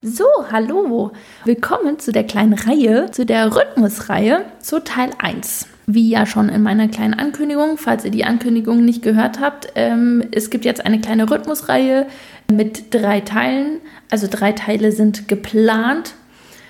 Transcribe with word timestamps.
So, 0.00 0.26
hallo. 0.52 1.10
Willkommen 1.44 1.98
zu 1.98 2.12
der 2.12 2.22
kleinen 2.22 2.52
Reihe, 2.52 3.10
zu 3.10 3.26
der 3.26 3.56
Rhythmusreihe, 3.56 4.44
zu 4.60 4.84
Teil 4.84 5.10
1. 5.18 5.66
Wie 5.86 6.08
ja 6.08 6.24
schon 6.24 6.48
in 6.50 6.62
meiner 6.62 6.86
kleinen 6.86 7.14
Ankündigung, 7.14 7.78
falls 7.78 8.04
ihr 8.04 8.12
die 8.12 8.22
Ankündigung 8.22 8.84
nicht 8.84 9.02
gehört 9.02 9.40
habt, 9.40 9.72
ähm, 9.74 10.22
es 10.30 10.50
gibt 10.50 10.64
jetzt 10.64 10.86
eine 10.86 11.00
kleine 11.00 11.28
Rhythmusreihe 11.28 12.06
mit 12.48 12.94
drei 12.94 13.18
Teilen. 13.22 13.80
Also 14.08 14.28
drei 14.30 14.52
Teile 14.52 14.92
sind 14.92 15.26
geplant 15.26 16.14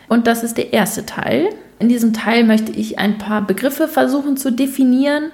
und 0.08 0.26
das 0.26 0.42
ist 0.42 0.56
der 0.56 0.72
erste 0.72 1.04
Teil. 1.04 1.50
In 1.80 1.90
diesem 1.90 2.14
Teil 2.14 2.44
möchte 2.44 2.72
ich 2.72 2.98
ein 2.98 3.18
paar 3.18 3.46
Begriffe 3.46 3.88
versuchen 3.88 4.38
zu 4.38 4.50
definieren 4.50 5.32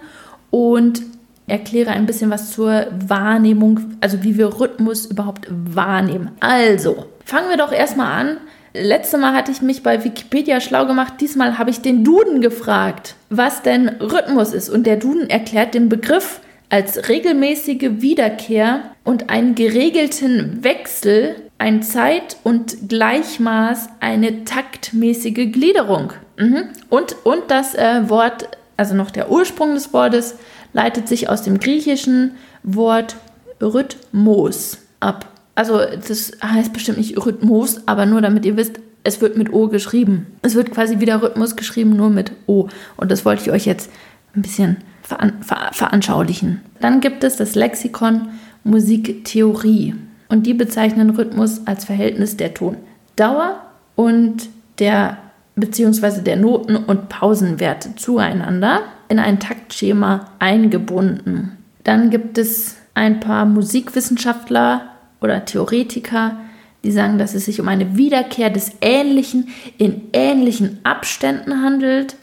und 0.50 1.00
erkläre 1.46 1.90
ein 1.92 2.06
bisschen 2.06 2.30
was 2.30 2.50
zur 2.50 2.88
Wahrnehmung, 3.06 3.95
also 4.00 4.24
wie 4.24 4.36
wir 4.36 4.58
Rhythmus 4.58 5.06
überhaupt 5.06 5.46
wahrnehmen. 5.48 6.32
Also, 6.40 7.06
Fangen 7.25 7.48
wir 7.48 7.56
doch 7.56 7.72
erstmal 7.72 8.20
an. 8.20 8.36
Letztes 8.75 9.20
Mal 9.20 9.34
hatte 9.34 9.52
ich 9.52 9.62
mich 9.62 9.82
bei 9.82 10.03
Wikipedia 10.04 10.61
schlau 10.61 10.86
gemacht. 10.86 11.14
Diesmal 11.21 11.58
habe 11.58 11.71
ich 11.71 11.81
den 11.81 12.03
Duden 12.04 12.40
gefragt, 12.40 13.14
was 13.31 13.62
denn 13.62 13.89
Rhythmus 13.89 14.53
ist. 14.53 14.68
Und 14.68 14.85
der 14.85 14.96
Duden 14.96 15.31
erklärt 15.31 15.75
den 15.75 15.89
Begriff 15.89 16.40
als 16.71 17.08
regelmäßige 17.08 18.00
Wiederkehr 18.00 18.82
und 19.04 19.31
einen 19.31 19.54
geregelten 19.54 20.64
Wechsel, 20.64 21.36
ein 21.58 21.82
Zeit- 21.82 22.36
und 22.43 22.89
Gleichmaß, 22.89 23.90
eine 24.00 24.45
taktmäßige 24.45 25.53
Gliederung. 25.53 26.12
Mhm. 26.36 26.64
Und, 26.90 27.14
und 27.25 27.45
das 27.48 27.76
äh, 27.76 28.09
Wort, 28.09 28.48
also 28.76 28.95
noch 28.95 29.12
der 29.12 29.31
Ursprung 29.31 29.75
des 29.75 29.93
Wortes, 29.93 30.34
leitet 30.72 31.06
sich 31.06 31.29
aus 31.29 31.43
dem 31.43 31.61
griechischen 31.61 32.34
Wort 32.64 33.14
Rhythmos 33.62 34.78
ab. 34.98 35.27
Also 35.55 35.78
das 35.78 36.33
heißt 36.42 36.72
bestimmt 36.72 36.98
nicht 36.98 37.17
Rhythmus, 37.25 37.86
aber 37.86 38.06
nur 38.06 38.20
damit 38.20 38.45
ihr 38.45 38.56
wisst, 38.56 38.81
es 39.05 39.20
wird 39.20 39.36
mit 39.36 39.53
O 39.53 39.69
geschrieben. 39.69 40.27
Es 40.42 40.55
wird 40.55 40.70
quasi 40.70 40.98
wieder 40.98 41.22
Rhythmus 41.22 41.56
geschrieben, 41.56 41.95
nur 41.97 42.11
mit 42.11 42.33
O. 42.47 42.69
Und 42.97 43.11
das 43.11 43.25
wollte 43.25 43.42
ich 43.42 43.51
euch 43.51 43.67
jetzt 43.67 43.91
ein 44.34 44.43
bisschen 44.43 44.78
veran 45.03 45.43
ver 45.43 45.70
veranschaulichen. 45.73 46.62
Dann 46.81 47.01
gibt 47.01 47.23
es 47.23 47.37
das 47.37 47.55
Lexikon 47.55 48.28
Musiktheorie. 48.65 49.95
Und 50.28 50.47
die 50.47 50.55
bezeichnen 50.55 51.11
Rhythmus 51.11 51.67
als 51.67 51.84
Verhältnis 51.84 52.37
der 52.37 52.55
Tondauer 52.55 53.61
und 53.95 54.48
der 54.78 55.19
beziehungsweise 55.55 56.23
der 56.23 56.37
Noten- 56.37 56.77
und 56.77 57.09
Pausenwerte 57.09 57.95
zueinander 57.95 58.81
in 59.09 59.19
ein 59.19 59.39
Taktschema 59.39 60.31
eingebunden. 60.39 61.59
Dann 61.84 62.11
gibt 62.11 62.39
es 62.39 62.77
ein 62.95 63.21
paar 63.21 63.45
Musikwissenschaftler, 63.45 64.94
oder 65.25 65.44
Theoretiker, 65.44 66.36
die 66.84 66.92
sagen, 66.92 67.19
dass 67.19 67.34
es 67.34 67.47
sich 67.47 67.61
um 67.61 67.69
eine 67.69 67.97
Wiederkehr 67.97 68.50
des 68.50 68.72
Ähnlichen 68.80 69.48
in 69.78 70.03
ähnlichen 70.12 70.78
Abständen 70.84 71.62
handelt 71.62 72.16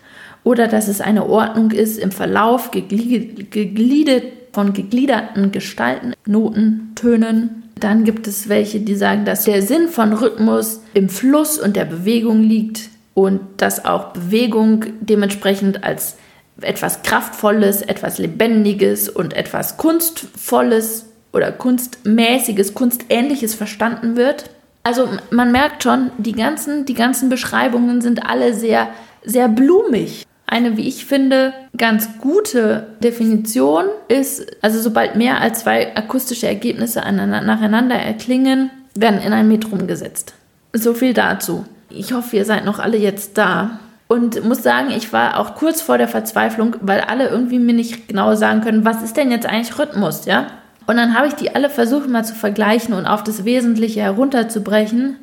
oder 0.44 0.68
dass 0.68 0.88
es 0.88 1.02
eine 1.02 1.26
Ordnung 1.26 1.72
ist 1.72 1.98
im 1.98 2.12
Verlauf 2.12 2.72
gegliedert 2.72 4.24
von 4.54 4.74
gegliederten 4.74 5.52
Gestalten, 5.52 6.14
Noten, 6.26 6.92
Tönen. 6.96 7.64
Dann 7.80 8.04
gibt 8.04 8.28
es 8.28 8.50
welche, 8.50 8.82
die 8.82 8.96
sagen, 8.96 9.26
dass 9.26 9.46
der 9.46 9.62
Sinn 9.62 9.88
von 9.88 10.14
Rhythmus 10.14 10.82
im 10.94 11.10
Fluss 11.10 11.58
und 11.58 11.76
der 11.76 11.86
Bewegung 11.86 12.44
liegt 12.44 12.90
und 13.14 13.40
dass 13.58 13.86
auch 13.86 14.14
Bewegung 14.14 14.86
dementsprechend 15.00 15.84
als 15.84 16.18
etwas 16.60 17.02
Kraftvolles, 17.02 17.82
etwas 17.82 18.20
Lebendiges 18.20 19.10
und 19.10 19.34
etwas 19.34 19.78
Kunstvolles 19.78 21.11
oder 21.34 21.52
kunstmäßiges, 21.52 22.74
kunstähnliches 22.74 23.56
verstanden 23.56 24.16
wird. 24.16 24.50
Also 24.84 25.08
man 25.30 25.52
merkt 25.52 25.84
schon, 25.84 26.12
die 26.18 26.34
ganzen, 26.34 26.86
die 26.86 26.94
ganzen 26.94 27.30
Beschreibungen 27.30 28.02
sind 28.02 28.26
alle 28.26 28.54
sehr, 28.54 28.90
sehr 29.24 29.48
blumig. 29.48 30.26
Eine, 30.48 30.76
wie 30.76 30.88
ich 30.88 31.06
finde, 31.06 31.54
ganz 31.78 32.10
gute 32.20 32.88
Definition 33.02 33.86
ist, 34.10 34.46
also 34.62 34.82
sobald 34.82 35.16
mehr 35.16 35.40
als 35.40 35.62
zwei 35.62 35.96
akustische 35.96 36.48
Ergebnisse 36.48 37.00
nacheinander 37.00 37.96
erklingen, 37.96 38.70
werden 38.94 39.22
in 39.22 39.32
ein 39.32 39.48
Metrum 39.48 39.88
gesetzt. 39.88 40.34
So 40.74 40.94
viel 40.94 41.14
dazu. 41.14 41.66
Ich 41.90 42.12
hoffe, 42.12 42.36
ihr 42.36 42.46
seid 42.46 42.66
noch 42.66 42.80
alle 42.80 42.98
jetzt 42.98 43.38
da. 43.38 43.80
Und 44.08 44.44
muss 44.44 44.62
sagen, 44.62 44.90
ich 44.92 45.14
war 45.14 45.40
auch 45.40 45.56
kurz 45.56 45.82
vor 45.82 45.98
der 45.98 46.10
Verzweiflung, 46.10 46.76
weil 46.82 47.00
alle 47.00 47.30
irgendwie 47.30 47.60
mir 47.60 47.74
nicht 47.74 48.10
genau 48.10 48.36
sagen 48.36 48.60
können, 48.60 48.84
was 48.84 49.02
ist 49.04 49.16
denn 49.16 49.32
jetzt 49.32 49.46
eigentlich 49.46 49.80
Rhythmus, 49.80 50.26
ja? 50.26 50.48
Und 50.92 50.98
dann 50.98 51.18
habe 51.18 51.28
ich 51.28 51.36
die 51.36 51.56
alle 51.56 51.70
versucht 51.70 52.10
mal 52.10 52.26
zu 52.26 52.36
vergleichen 52.36 52.94
und 52.94 53.06
auf 53.06 53.24
das 53.24 53.46
Wesentliche 53.46 54.02
herunterzubrechen 54.02 55.16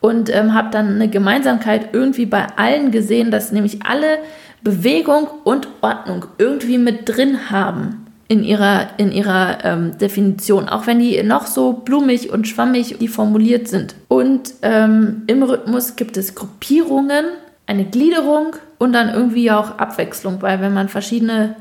und 0.00 0.28
ähm, 0.34 0.54
habe 0.54 0.70
dann 0.72 0.96
eine 0.96 1.08
Gemeinsamkeit 1.08 1.90
irgendwie 1.92 2.26
bei 2.26 2.48
allen 2.56 2.90
gesehen, 2.90 3.30
dass 3.30 3.52
nämlich 3.52 3.86
alle 3.86 4.18
Bewegung 4.64 5.28
und 5.44 5.68
Ordnung 5.82 6.24
irgendwie 6.38 6.78
mit 6.78 7.08
drin 7.08 7.48
haben 7.52 8.06
in 8.26 8.42
ihrer, 8.42 8.88
in 8.96 9.12
ihrer 9.12 9.64
ähm, 9.64 9.96
Definition, 9.98 10.68
auch 10.68 10.88
wenn 10.88 10.98
die 10.98 11.22
noch 11.22 11.46
so 11.46 11.74
blumig 11.74 12.32
und 12.32 12.48
schwammig 12.48 12.96
die 12.98 13.06
formuliert 13.06 13.68
sind. 13.68 13.94
Und 14.08 14.54
ähm, 14.62 15.22
im 15.28 15.44
Rhythmus 15.44 15.94
gibt 15.94 16.16
es 16.16 16.34
Gruppierungen, 16.34 17.26
eine 17.68 17.84
Gliederung 17.84 18.56
und 18.78 18.92
dann 18.92 19.14
irgendwie 19.14 19.52
auch 19.52 19.78
Abwechslung, 19.78 20.42
weil 20.42 20.60
wenn 20.60 20.74
man 20.74 20.88
verschiedene 20.88 21.54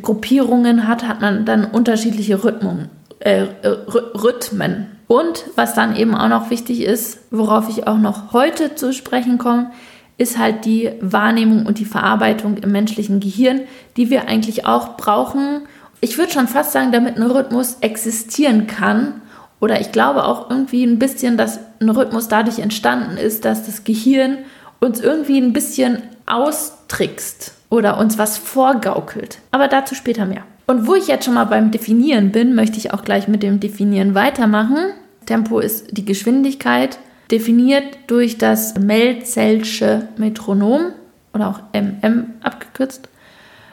Gruppierungen 0.00 0.86
hat, 0.86 1.06
hat 1.06 1.20
man 1.20 1.44
dann 1.44 1.64
unterschiedliche 1.64 2.44
Rhythmen. 2.44 2.90
Äh, 3.20 3.46
Rhythmen. 3.64 4.86
Und 5.06 5.44
was 5.56 5.74
dann 5.74 5.94
eben 5.96 6.14
auch 6.14 6.28
noch 6.28 6.50
wichtig 6.50 6.82
ist, 6.82 7.20
worauf 7.30 7.68
ich 7.68 7.86
auch 7.86 7.98
noch 7.98 8.32
heute 8.32 8.74
zu 8.74 8.92
sprechen 8.92 9.38
komme, 9.38 9.70
ist 10.18 10.38
halt 10.38 10.64
die 10.64 10.90
Wahrnehmung 11.00 11.66
und 11.66 11.78
die 11.78 11.84
Verarbeitung 11.84 12.56
im 12.56 12.72
menschlichen 12.72 13.20
Gehirn, 13.20 13.62
die 13.96 14.10
wir 14.10 14.28
eigentlich 14.28 14.66
auch 14.66 14.96
brauchen. 14.96 15.62
Ich 16.00 16.18
würde 16.18 16.32
schon 16.32 16.48
fast 16.48 16.72
sagen, 16.72 16.92
damit 16.92 17.16
ein 17.16 17.30
Rhythmus 17.30 17.78
existieren 17.80 18.66
kann. 18.66 19.20
Oder 19.60 19.80
ich 19.80 19.92
glaube 19.92 20.24
auch 20.24 20.50
irgendwie 20.50 20.84
ein 20.84 20.98
bisschen, 20.98 21.36
dass 21.36 21.60
ein 21.80 21.90
Rhythmus 21.90 22.28
dadurch 22.28 22.58
entstanden 22.58 23.16
ist, 23.16 23.44
dass 23.44 23.64
das 23.64 23.84
Gehirn 23.84 24.38
uns 24.80 25.00
irgendwie 25.00 25.38
ein 25.38 25.52
bisschen 25.52 26.02
austrickst 26.26 27.54
oder 27.72 27.96
uns 27.96 28.18
was 28.18 28.36
vorgaukelt. 28.36 29.38
Aber 29.50 29.66
dazu 29.66 29.94
später 29.94 30.26
mehr. 30.26 30.42
Und 30.66 30.86
wo 30.86 30.94
ich 30.94 31.06
jetzt 31.08 31.24
schon 31.24 31.32
mal 31.32 31.46
beim 31.46 31.70
Definieren 31.70 32.30
bin, 32.30 32.54
möchte 32.54 32.76
ich 32.76 32.92
auch 32.92 33.02
gleich 33.02 33.28
mit 33.28 33.42
dem 33.42 33.60
Definieren 33.60 34.14
weitermachen. 34.14 34.76
Tempo 35.24 35.58
ist 35.58 35.96
die 35.96 36.04
Geschwindigkeit, 36.04 36.98
definiert 37.30 37.84
durch 38.08 38.36
das 38.36 38.78
Melzelsche 38.78 40.06
Metronom 40.18 40.92
oder 41.32 41.48
auch 41.48 41.60
MM 41.72 42.34
abgekürzt. 42.42 43.08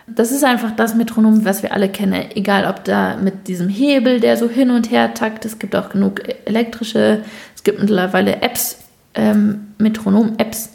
Das 0.07 0.31
ist 0.31 0.45
einfach 0.45 0.71
das 0.71 0.95
Metronom, 0.95 1.43
was 1.43 1.61
wir 1.61 1.73
alle 1.73 1.89
kennen, 1.89 2.31
egal 2.35 2.67
ob 2.69 2.85
da 2.85 3.17
mit 3.17 3.49
diesem 3.49 3.67
Hebel, 3.67 4.21
der 4.21 4.37
so 4.37 4.49
hin 4.49 4.71
und 4.71 4.91
her 4.91 5.13
takt. 5.13 5.43
Es 5.43 5.59
gibt 5.59 5.75
auch 5.75 5.89
genug 5.89 6.21
elektrische, 6.45 7.23
es 7.53 7.63
gibt 7.63 7.81
mittlerweile 7.81 8.41
Apps, 8.41 8.77
ähm, 9.13 9.73
Metronom-Apps, 9.77 10.69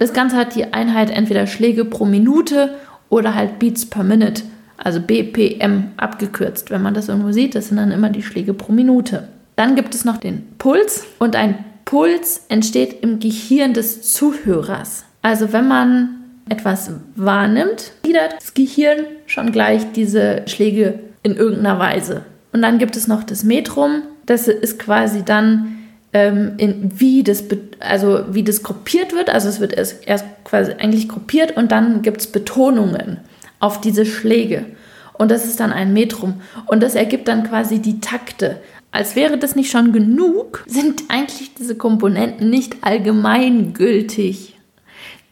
das 0.00 0.14
Ganze 0.14 0.36
hat 0.36 0.54
die 0.54 0.72
Einheit 0.72 1.10
entweder 1.10 1.46
Schläge 1.46 1.84
pro 1.84 2.06
Minute 2.06 2.74
oder 3.10 3.34
halt 3.34 3.58
Beats 3.58 3.84
per 3.84 4.02
Minute, 4.02 4.44
also 4.78 4.98
BPM 4.98 5.88
abgekürzt. 5.98 6.70
Wenn 6.70 6.80
man 6.80 6.94
das 6.94 7.10
irgendwo 7.10 7.32
sieht, 7.32 7.54
das 7.54 7.68
sind 7.68 7.76
dann 7.76 7.92
immer 7.92 8.08
die 8.08 8.22
Schläge 8.22 8.54
pro 8.54 8.72
Minute. 8.72 9.28
Dann 9.56 9.76
gibt 9.76 9.94
es 9.94 10.06
noch 10.06 10.16
den 10.16 10.42
Puls 10.56 11.04
und 11.18 11.36
ein 11.36 11.66
Puls 11.84 12.46
entsteht 12.48 13.02
im 13.02 13.20
Gehirn 13.20 13.74
des 13.74 14.14
Zuhörers. 14.14 15.04
Also 15.20 15.52
wenn 15.52 15.68
man 15.68 16.16
etwas 16.48 16.90
wahrnimmt, 17.14 17.92
gliedert 18.02 18.36
das 18.38 18.54
Gehirn 18.54 19.04
schon 19.26 19.52
gleich 19.52 19.92
diese 19.92 20.44
Schläge 20.46 20.98
in 21.22 21.36
irgendeiner 21.36 21.78
Weise. 21.78 22.22
Und 22.54 22.62
dann 22.62 22.78
gibt 22.78 22.96
es 22.96 23.06
noch 23.06 23.22
das 23.22 23.44
Metrum. 23.44 24.02
Das 24.24 24.48
ist 24.48 24.78
quasi 24.78 25.26
dann 25.26 25.79
ähm, 26.12 26.54
in, 26.56 27.00
wie, 27.00 27.22
das, 27.22 27.44
also 27.78 28.24
wie 28.30 28.42
das 28.42 28.62
gruppiert 28.62 29.12
wird. 29.12 29.30
Also 29.30 29.48
es 29.48 29.60
wird 29.60 29.72
erst, 29.72 30.06
erst 30.06 30.24
quasi 30.44 30.72
eigentlich 30.72 31.08
gruppiert 31.08 31.56
und 31.56 31.72
dann 31.72 32.02
gibt 32.02 32.20
es 32.20 32.26
Betonungen 32.26 33.18
auf 33.60 33.80
diese 33.80 34.06
Schläge. 34.06 34.66
Und 35.12 35.30
das 35.30 35.44
ist 35.44 35.60
dann 35.60 35.72
ein 35.72 35.92
Metrum. 35.92 36.40
Und 36.66 36.82
das 36.82 36.94
ergibt 36.94 37.28
dann 37.28 37.44
quasi 37.44 37.78
die 37.78 38.00
Takte. 38.00 38.60
Als 38.90 39.14
wäre 39.14 39.38
das 39.38 39.54
nicht 39.54 39.70
schon 39.70 39.92
genug, 39.92 40.64
sind 40.66 41.04
eigentlich 41.08 41.54
diese 41.54 41.76
Komponenten 41.76 42.50
nicht 42.50 42.78
allgemeingültig. 42.80 44.56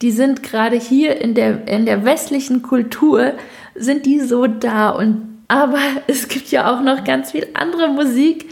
Die 0.01 0.11
sind 0.11 0.43
gerade 0.43 0.77
hier 0.77 1.19
in 1.19 1.33
der, 1.33 1.67
in 1.67 1.85
der 1.85 2.05
westlichen 2.05 2.61
Kultur, 2.61 3.33
sind 3.75 4.05
die 4.05 4.21
so 4.21 4.47
da. 4.47 4.91
Und, 4.91 5.43
aber 5.49 5.79
es 6.07 6.27
gibt 6.29 6.51
ja 6.51 6.73
auch 6.73 6.81
noch 6.81 7.03
ganz 7.03 7.31
viel 7.31 7.47
andere 7.53 7.89
Musik, 7.89 8.49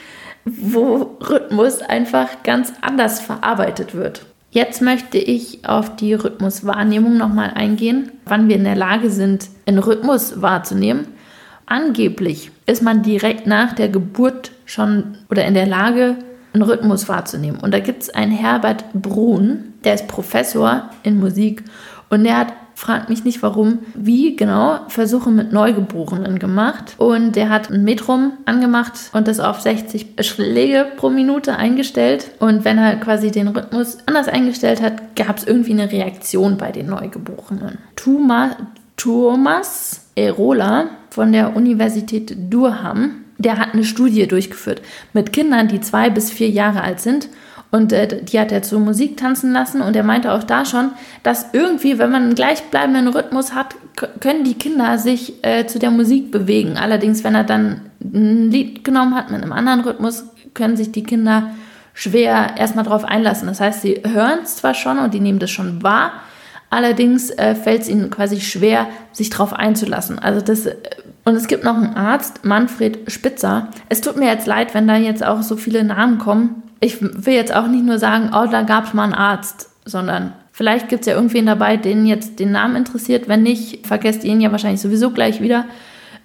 wo 0.61 1.17
Rhythmus 1.21 1.81
einfach 1.81 2.43
ganz 2.43 2.73
anders 2.81 3.19
verarbeitet 3.19 3.93
wird. 3.93 4.25
Jetzt 4.49 4.81
möchte 4.81 5.17
ich 5.17 5.67
auf 5.67 5.95
die 5.95 6.13
Rhythmuswahrnehmung 6.13 7.17
nochmal 7.17 7.51
eingehen, 7.53 8.11
wann 8.25 8.47
wir 8.47 8.55
in 8.55 8.63
der 8.63 8.75
Lage 8.75 9.09
sind, 9.09 9.49
einen 9.65 9.79
Rhythmus 9.79 10.41
wahrzunehmen. 10.41 11.07
Angeblich 11.65 12.51
ist 12.65 12.81
man 12.81 13.03
direkt 13.03 13.45
nach 13.45 13.73
der 13.73 13.89
Geburt 13.89 14.51
schon 14.65 15.17
oder 15.29 15.45
in 15.45 15.53
der 15.53 15.67
Lage, 15.67 16.15
einen 16.53 16.63
Rhythmus 16.63 17.09
wahrzunehmen. 17.09 17.59
Und 17.59 17.73
da 17.73 17.79
gibt 17.79 18.03
es 18.03 18.09
einen 18.09 18.31
Herbert 18.31 18.85
Brun, 18.93 19.73
der 19.83 19.95
ist 19.95 20.07
Professor 20.07 20.89
in 21.03 21.19
Musik 21.19 21.63
und 22.09 22.23
der 22.23 22.37
hat 22.37 22.53
fragt 22.77 23.09
mich 23.09 23.23
nicht 23.23 23.41
warum, 23.41 23.79
wie 23.95 24.35
genau, 24.35 24.81
Versuche 24.87 25.31
mit 25.31 25.51
Neugeborenen 25.51 26.37
gemacht. 26.37 26.93
Und 26.99 27.35
der 27.35 27.49
hat 27.49 27.71
ein 27.71 27.83
Metrum 27.83 28.33
angemacht 28.45 28.93
und 29.13 29.27
das 29.27 29.39
auf 29.39 29.59
60 29.61 30.13
Schläge 30.21 30.85
pro 30.95 31.09
Minute 31.09 31.55
eingestellt. 31.55 32.29
Und 32.37 32.65
wenn 32.65 32.77
er 32.77 32.97
quasi 32.97 33.31
den 33.31 33.47
Rhythmus 33.47 33.97
anders 34.05 34.27
eingestellt 34.27 34.79
hat, 34.79 35.15
gab 35.15 35.37
es 35.37 35.45
irgendwie 35.45 35.71
eine 35.71 35.91
Reaktion 35.91 36.57
bei 36.57 36.71
den 36.71 36.85
Neugeborenen. 36.85 37.79
Tuma, 37.95 38.51
Thomas 38.95 40.11
Erola 40.13 40.85
von 41.09 41.31
der 41.31 41.55
Universität 41.55 42.37
Durham, 42.53 43.23
der 43.39 43.57
hat 43.57 43.73
eine 43.73 43.85
Studie 43.85 44.27
durchgeführt 44.27 44.83
mit 45.13 45.33
Kindern, 45.33 45.67
die 45.67 45.81
zwei 45.81 46.11
bis 46.11 46.29
vier 46.29 46.51
Jahre 46.51 46.81
alt 46.81 46.99
sind 46.99 47.27
und 47.71 47.91
äh, 47.91 48.23
die 48.23 48.39
hat 48.39 48.51
er 48.51 48.61
zur 48.61 48.79
Musik 48.79 49.17
tanzen 49.17 49.51
lassen 49.51 49.81
und 49.81 49.95
er 49.95 50.03
meinte 50.03 50.31
auch 50.31 50.43
da 50.43 50.63
schon, 50.63 50.91
dass 51.23 51.47
irgendwie, 51.53 51.99
wenn 51.99 52.11
man 52.11 52.23
einen 52.23 52.35
gleichbleibenden 52.35 53.09
Rhythmus 53.09 53.53
hat, 53.53 53.75
können 54.19 54.43
die 54.43 54.53
Kinder 54.53 54.97
sich 54.97 55.43
äh, 55.43 55.65
zu 55.65 55.79
der 55.79 55.91
Musik 55.91 56.31
bewegen. 56.31 56.77
Allerdings, 56.77 57.23
wenn 57.23 57.35
er 57.35 57.43
dann 57.43 57.81
ein 58.01 58.51
Lied 58.51 58.83
genommen 58.83 59.15
hat 59.15 59.31
mit 59.31 59.41
einem 59.41 59.51
anderen 59.51 59.81
Rhythmus, 59.81 60.25
können 60.53 60.77
sich 60.77 60.91
die 60.91 61.03
Kinder 61.03 61.51
schwer 61.93 62.55
erstmal 62.57 62.85
drauf 62.85 63.03
einlassen. 63.03 63.47
Das 63.47 63.59
heißt, 63.59 63.81
sie 63.81 64.01
hören 64.05 64.39
es 64.43 64.57
zwar 64.57 64.73
schon 64.73 64.99
und 64.99 65.13
die 65.13 65.19
nehmen 65.19 65.39
das 65.39 65.51
schon 65.51 65.83
wahr, 65.83 66.13
allerdings 66.69 67.31
äh, 67.31 67.53
fällt 67.53 67.81
es 67.81 67.89
ihnen 67.89 68.09
quasi 68.11 68.39
schwer, 68.39 68.87
sich 69.11 69.29
drauf 69.29 69.51
einzulassen. 69.51 70.19
Also 70.19 70.41
das 70.41 70.67
äh, 70.67 70.75
und 71.25 71.35
es 71.35 71.47
gibt 71.47 71.65
noch 71.65 71.75
einen 71.75 71.97
Arzt, 71.97 72.45
Manfred 72.45 73.11
Spitzer. 73.11 73.67
Es 73.89 73.99
tut 73.99 74.15
mir 74.15 74.27
jetzt 74.27 74.47
leid, 74.47 74.73
wenn 74.73 74.87
da 74.87 74.95
jetzt 74.95 75.25
auch 75.25 75.41
so 75.41 75.57
viele 75.57 75.83
Namen 75.83 76.19
kommen 76.19 76.63
ich 76.79 77.01
will 77.01 77.33
jetzt 77.33 77.55
auch 77.55 77.67
nicht 77.67 77.85
nur 77.85 77.99
sagen, 77.99 78.31
oh, 78.33 78.45
da 78.49 78.61
gab 78.61 78.85
es 78.85 78.93
mal 78.93 79.03
einen 79.03 79.13
Arzt, 79.13 79.69
sondern 79.85 80.33
vielleicht 80.51 80.89
gibt 80.89 81.01
es 81.01 81.07
ja 81.07 81.15
irgendwen 81.15 81.45
dabei, 81.45 81.77
den 81.77 82.05
jetzt 82.05 82.39
den 82.39 82.51
Namen 82.51 82.75
interessiert. 82.75 83.27
Wenn 83.27 83.43
nicht, 83.43 83.85
vergesst 83.87 84.23
ihr 84.23 84.31
ihn 84.31 84.41
ja 84.41 84.51
wahrscheinlich 84.51 84.81
sowieso 84.81 85.11
gleich 85.11 85.41
wieder. 85.41 85.65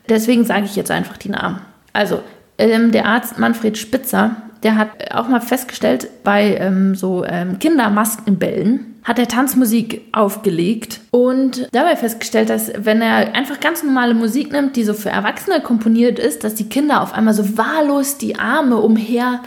Deswegen 0.08 0.44
sage 0.44 0.64
ich 0.64 0.76
jetzt 0.76 0.90
einfach 0.90 1.16
die 1.16 1.30
Namen. 1.30 1.60
Also, 1.92 2.20
ähm, 2.58 2.92
der 2.92 3.06
Arzt 3.06 3.38
Manfred 3.38 3.78
Spitzer, 3.78 4.36
der 4.62 4.76
hat 4.76 4.88
auch 5.12 5.28
mal 5.28 5.40
festgestellt, 5.40 6.08
bei 6.24 6.56
ähm, 6.56 6.94
so 6.94 7.24
ähm, 7.24 7.58
Kindermaskenbällen 7.58 8.92
hat 9.04 9.18
er 9.18 9.26
Tanzmusik 9.26 10.02
aufgelegt 10.12 11.00
und 11.10 11.68
dabei 11.72 11.96
festgestellt, 11.96 12.50
dass 12.50 12.70
wenn 12.76 13.02
er 13.02 13.34
einfach 13.34 13.58
ganz 13.58 13.82
normale 13.82 14.14
Musik 14.14 14.52
nimmt, 14.52 14.76
die 14.76 14.84
so 14.84 14.94
für 14.94 15.10
Erwachsene 15.10 15.60
komponiert 15.60 16.20
ist, 16.20 16.44
dass 16.44 16.54
die 16.54 16.68
Kinder 16.68 17.02
auf 17.02 17.12
einmal 17.12 17.34
so 17.34 17.58
wahllos 17.58 18.18
die 18.18 18.38
Arme 18.38 18.76
umher 18.76 19.40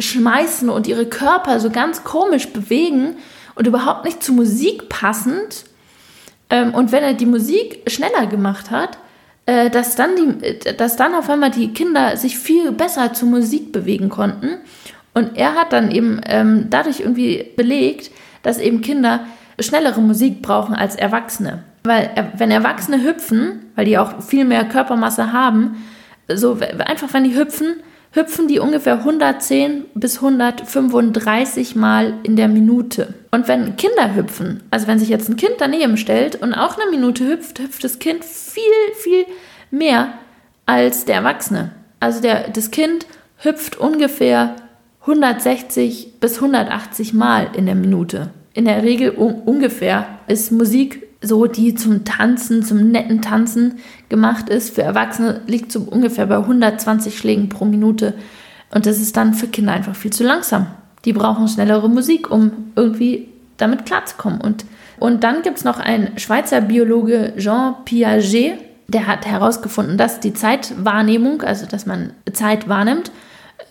schmeißen 0.00 0.68
und 0.68 0.86
ihre 0.86 1.06
Körper 1.06 1.60
so 1.60 1.70
ganz 1.70 2.04
komisch 2.04 2.48
bewegen 2.48 3.16
und 3.54 3.66
überhaupt 3.66 4.04
nicht 4.04 4.22
zur 4.22 4.34
Musik 4.34 4.88
passend. 4.88 5.64
Ähm, 6.48 6.74
und 6.74 6.92
wenn 6.92 7.02
er 7.02 7.14
die 7.14 7.26
Musik 7.26 7.82
schneller 7.86 8.26
gemacht 8.26 8.70
hat, 8.70 8.98
äh, 9.46 9.70
dass, 9.70 9.96
dann 9.96 10.10
die, 10.16 10.58
dass 10.76 10.96
dann 10.96 11.14
auf 11.14 11.28
einmal 11.28 11.50
die 11.50 11.72
Kinder 11.72 12.16
sich 12.16 12.38
viel 12.38 12.72
besser 12.72 13.12
zur 13.12 13.28
Musik 13.28 13.72
bewegen 13.72 14.08
konnten. 14.08 14.58
Und 15.12 15.36
er 15.36 15.54
hat 15.54 15.72
dann 15.72 15.90
eben 15.90 16.20
ähm, 16.24 16.66
dadurch 16.70 17.00
irgendwie 17.00 17.50
belegt, 17.56 18.10
dass 18.42 18.58
eben 18.58 18.80
Kinder 18.80 19.26
schnellere 19.58 20.00
Musik 20.00 20.42
brauchen 20.42 20.74
als 20.74 20.96
Erwachsene. 20.96 21.64
Weil 21.82 22.30
wenn 22.36 22.50
Erwachsene 22.50 23.02
hüpfen, 23.02 23.66
weil 23.74 23.86
die 23.86 23.98
auch 23.98 24.22
viel 24.22 24.44
mehr 24.44 24.64
Körpermasse 24.64 25.32
haben, 25.32 25.84
so 26.28 26.58
einfach 26.78 27.12
wenn 27.12 27.24
die 27.24 27.36
hüpfen, 27.36 27.76
hüpfen 28.12 28.48
die 28.48 28.58
ungefähr 28.58 28.98
110 28.98 29.84
bis 29.94 30.16
135 30.16 31.76
Mal 31.76 32.14
in 32.22 32.36
der 32.36 32.48
Minute. 32.48 33.14
Und 33.30 33.46
wenn 33.48 33.76
Kinder 33.76 34.14
hüpfen, 34.14 34.62
also 34.70 34.86
wenn 34.86 34.98
sich 34.98 35.08
jetzt 35.08 35.28
ein 35.28 35.36
Kind 35.36 35.54
daneben 35.58 35.96
stellt 35.96 36.36
und 36.36 36.54
auch 36.54 36.76
eine 36.78 36.90
Minute 36.90 37.26
hüpft, 37.26 37.60
hüpft 37.60 37.84
das 37.84 37.98
Kind 37.98 38.24
viel, 38.24 38.62
viel 38.96 39.26
mehr 39.70 40.14
als 40.66 41.04
der 41.04 41.16
Erwachsene. 41.16 41.72
Also 42.00 42.20
der, 42.20 42.48
das 42.48 42.70
Kind 42.70 43.06
hüpft 43.36 43.78
ungefähr 43.78 44.56
160 45.02 46.20
bis 46.20 46.36
180 46.36 47.14
Mal 47.14 47.50
in 47.56 47.66
der 47.66 47.74
Minute. 47.74 48.30
In 48.52 48.64
der 48.64 48.82
Regel 48.82 49.16
un 49.16 49.42
ungefähr 49.46 50.06
ist 50.26 50.50
Musik 50.50 51.09
so, 51.22 51.46
die 51.46 51.74
zum 51.74 52.04
Tanzen, 52.04 52.62
zum 52.62 52.90
netten 52.90 53.20
Tanzen 53.20 53.78
gemacht 54.08 54.48
ist. 54.48 54.74
Für 54.74 54.82
Erwachsene 54.82 55.42
liegt 55.46 55.70
so 55.70 55.80
ungefähr 55.80 56.26
bei 56.26 56.36
120 56.38 57.16
Schlägen 57.18 57.48
pro 57.48 57.64
Minute. 57.64 58.14
Und 58.72 58.86
das 58.86 58.98
ist 58.98 59.16
dann 59.16 59.34
für 59.34 59.48
Kinder 59.48 59.72
einfach 59.72 59.94
viel 59.94 60.12
zu 60.12 60.24
langsam. 60.24 60.66
Die 61.04 61.12
brauchen 61.12 61.48
schnellere 61.48 61.88
Musik, 61.88 62.30
um 62.30 62.52
irgendwie 62.76 63.28
damit 63.56 63.84
klarzukommen. 63.84 64.40
Und, 64.40 64.64
und 64.98 65.24
dann 65.24 65.42
gibt 65.42 65.58
es 65.58 65.64
noch 65.64 65.78
einen 65.78 66.18
Schweizer 66.18 66.60
Biologe, 66.60 67.34
Jean 67.36 67.74
Piaget, 67.84 68.58
der 68.88 69.06
hat 69.06 69.26
herausgefunden, 69.26 69.96
dass 69.96 70.20
die 70.20 70.34
Zeitwahrnehmung, 70.34 71.42
also 71.42 71.66
dass 71.66 71.86
man 71.86 72.12
Zeit 72.32 72.68
wahrnimmt, 72.68 73.12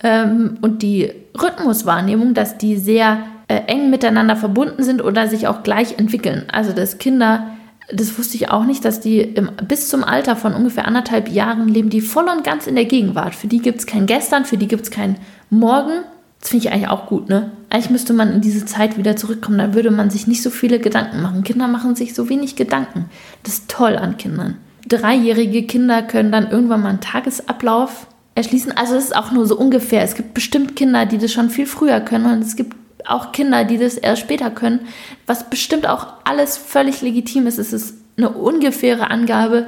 ähm, 0.02 0.58
und 0.62 0.82
die 0.82 1.12
Rhythmuswahrnehmung, 1.40 2.34
dass 2.34 2.58
die 2.58 2.76
sehr 2.76 3.18
äh, 3.50 3.64
eng 3.66 3.90
miteinander 3.90 4.36
verbunden 4.36 4.84
sind 4.84 5.02
oder 5.02 5.26
sich 5.26 5.48
auch 5.48 5.64
gleich 5.64 5.98
entwickeln. 5.98 6.44
Also 6.52 6.72
dass 6.72 6.98
Kinder, 6.98 7.48
das 7.92 8.16
wusste 8.16 8.36
ich 8.36 8.48
auch 8.48 8.64
nicht, 8.64 8.84
dass 8.84 9.00
die 9.00 9.20
im, 9.20 9.50
bis 9.66 9.88
zum 9.88 10.04
Alter 10.04 10.36
von 10.36 10.54
ungefähr 10.54 10.86
anderthalb 10.86 11.28
Jahren 11.28 11.66
leben, 11.66 11.90
die 11.90 12.00
voll 12.00 12.28
und 12.28 12.44
ganz 12.44 12.68
in 12.68 12.76
der 12.76 12.84
Gegenwart. 12.84 13.34
Für 13.34 13.48
die 13.48 13.58
gibt 13.58 13.80
es 13.80 13.86
kein 13.86 14.06
Gestern, 14.06 14.44
für 14.44 14.56
die 14.56 14.68
gibt 14.68 14.84
es 14.84 14.92
kein 14.92 15.16
Morgen. 15.50 16.04
Das 16.38 16.50
finde 16.50 16.64
ich 16.64 16.72
eigentlich 16.72 16.88
auch 16.88 17.06
gut, 17.06 17.28
ne? 17.28 17.50
Eigentlich 17.70 17.90
müsste 17.90 18.12
man 18.12 18.32
in 18.32 18.40
diese 18.40 18.66
Zeit 18.66 18.96
wieder 18.96 19.16
zurückkommen, 19.16 19.58
da 19.58 19.74
würde 19.74 19.90
man 19.90 20.10
sich 20.10 20.28
nicht 20.28 20.42
so 20.42 20.50
viele 20.50 20.78
Gedanken 20.78 21.20
machen. 21.20 21.42
Kinder 21.42 21.66
machen 21.66 21.96
sich 21.96 22.14
so 22.14 22.28
wenig 22.28 22.54
Gedanken. 22.54 23.06
Das 23.42 23.54
ist 23.54 23.68
toll 23.68 23.96
an 23.96 24.16
Kindern. 24.16 24.58
Dreijährige 24.86 25.64
Kinder 25.64 26.02
können 26.02 26.30
dann 26.30 26.52
irgendwann 26.52 26.82
mal 26.82 26.90
einen 26.90 27.00
Tagesablauf 27.00 28.06
erschließen. 28.36 28.70
Also 28.76 28.94
es 28.94 29.06
ist 29.06 29.16
auch 29.16 29.32
nur 29.32 29.46
so 29.46 29.56
ungefähr. 29.58 30.02
Es 30.02 30.14
gibt 30.14 30.34
bestimmt 30.34 30.76
Kinder, 30.76 31.04
die 31.04 31.18
das 31.18 31.32
schon 31.32 31.50
viel 31.50 31.66
früher 31.66 31.98
können 32.00 32.26
und 32.26 32.42
es 32.42 32.54
gibt 32.54 32.76
auch 33.06 33.32
Kinder, 33.32 33.64
die 33.64 33.78
das 33.78 33.96
erst 33.96 34.22
später 34.22 34.50
können, 34.50 34.80
was 35.26 35.48
bestimmt 35.48 35.86
auch 35.86 36.06
alles 36.24 36.56
völlig 36.56 37.02
legitim 37.02 37.46
ist. 37.46 37.58
Es 37.58 37.72
ist 37.72 37.94
eine 38.16 38.30
ungefähre 38.30 39.10
Angabe, 39.10 39.66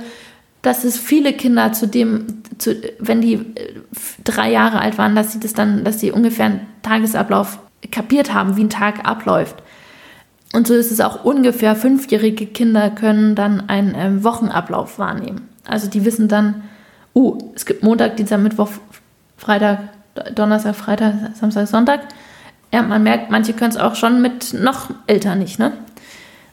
dass 0.62 0.84
es 0.84 0.98
viele 0.98 1.32
Kinder 1.32 1.72
zu 1.72 1.86
dem, 1.86 2.42
zu, 2.58 2.76
wenn 2.98 3.20
die 3.20 3.34
äh, 3.34 3.74
drei 4.24 4.50
Jahre 4.50 4.80
alt 4.80 4.96
waren, 4.96 5.16
dass 5.16 5.32
sie 5.32 5.40
das 5.40 5.54
dann, 5.54 5.84
dass 5.84 6.00
sie 6.00 6.12
ungefähr 6.12 6.46
einen 6.46 6.66
Tagesablauf 6.82 7.58
kapiert 7.90 8.32
haben, 8.32 8.56
wie 8.56 8.64
ein 8.64 8.70
Tag 8.70 9.06
abläuft. 9.06 9.56
Und 10.52 10.66
so 10.66 10.74
ist 10.74 10.92
es 10.92 11.00
auch 11.00 11.24
ungefähr 11.24 11.74
fünfjährige 11.74 12.46
Kinder 12.46 12.90
können 12.90 13.34
dann 13.34 13.68
einen 13.68 13.94
ähm, 13.96 14.24
Wochenablauf 14.24 14.98
wahrnehmen. 14.98 15.48
Also 15.66 15.88
die 15.88 16.04
wissen 16.04 16.28
dann, 16.28 16.62
uh, 17.14 17.38
es 17.54 17.66
gibt 17.66 17.82
Montag, 17.82 18.16
Dienstag, 18.16 18.40
Mittwoch, 18.40 18.68
Freitag, 19.36 19.80
Donnerstag, 20.34 20.76
Freitag, 20.76 21.14
Samstag, 21.34 21.66
Sonntag. 21.66 22.00
Ja, 22.72 22.82
man 22.82 23.02
merkt, 23.02 23.30
manche 23.30 23.52
können 23.52 23.70
es 23.70 23.76
auch 23.76 23.94
schon 23.94 24.22
mit 24.22 24.54
noch 24.54 24.90
älter 25.06 25.34
nicht, 25.34 25.58
ne? 25.58 25.72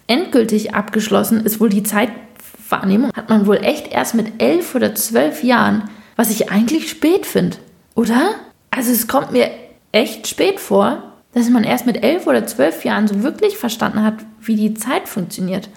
Endgültig 0.08 0.74
abgeschlossen 0.74 1.46
ist 1.46 1.60
wohl 1.60 1.70
die 1.70 1.84
Zeitwahrnehmung, 1.84 3.12
hat 3.16 3.30
man 3.30 3.46
wohl 3.46 3.58
echt 3.58 3.88
erst 3.88 4.16
mit 4.16 4.42
elf 4.42 4.76
oder 4.76 4.96
zwölf 4.96 5.44
Jahren, 5.44 5.84
was 6.16 6.30
ich 6.30 6.52
eigentlich 6.52 6.90
spät 6.90 7.26
finde, 7.26 7.58
oder? 7.96 8.32
Also 8.72 8.92
es 8.92 9.08
kommt 9.08 9.32
mir 9.32 9.50
echt 9.92 10.28
spät 10.28 10.60
vor, 10.60 11.04
dass 11.34 11.50
man 11.50 11.64
erst 11.64 11.86
mit 11.86 12.04
elf 12.04 12.28
oder 12.28 12.46
zwölf 12.46 12.84
Jahren 12.84 13.08
so 13.08 13.24
wirklich 13.24 13.58
verstanden 13.58 14.04
hat, 14.04 14.16
wie 14.42 14.56
die 14.56 14.74
Zeit 14.74 15.08
funktioniert. 15.08 15.70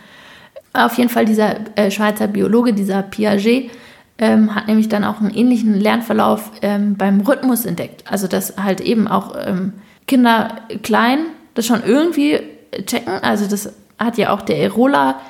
Auf 0.72 0.96
jeden 0.96 1.10
Fall 1.10 1.26
dieser 1.26 1.76
äh, 1.76 1.90
Schweizer 1.90 2.26
Biologe, 2.26 2.72
dieser 2.72 3.02
Piaget, 3.02 3.70
ähm, 4.18 4.54
hat 4.54 4.66
nämlich 4.66 4.88
dann 4.88 5.04
auch 5.04 5.20
einen 5.20 5.34
ähnlichen 5.34 5.78
Lernverlauf 5.78 6.50
ähm, 6.62 6.96
beim 6.96 7.20
Rhythmus 7.20 7.66
entdeckt. 7.66 8.04
Also 8.10 8.26
dass 8.26 8.56
halt 8.56 8.80
eben 8.80 9.08
auch 9.08 9.34
ähm, 9.46 9.74
Kinder 10.06 10.56
klein 10.82 11.26
das 11.54 11.66
schon 11.66 11.82
irgendwie 11.84 12.40
checken. 12.86 13.12
Also 13.22 13.46
das 13.46 13.72
hat 13.98 14.18
ja 14.18 14.30
auch 14.30 14.42
der 14.42 14.58
Erola 14.58 15.20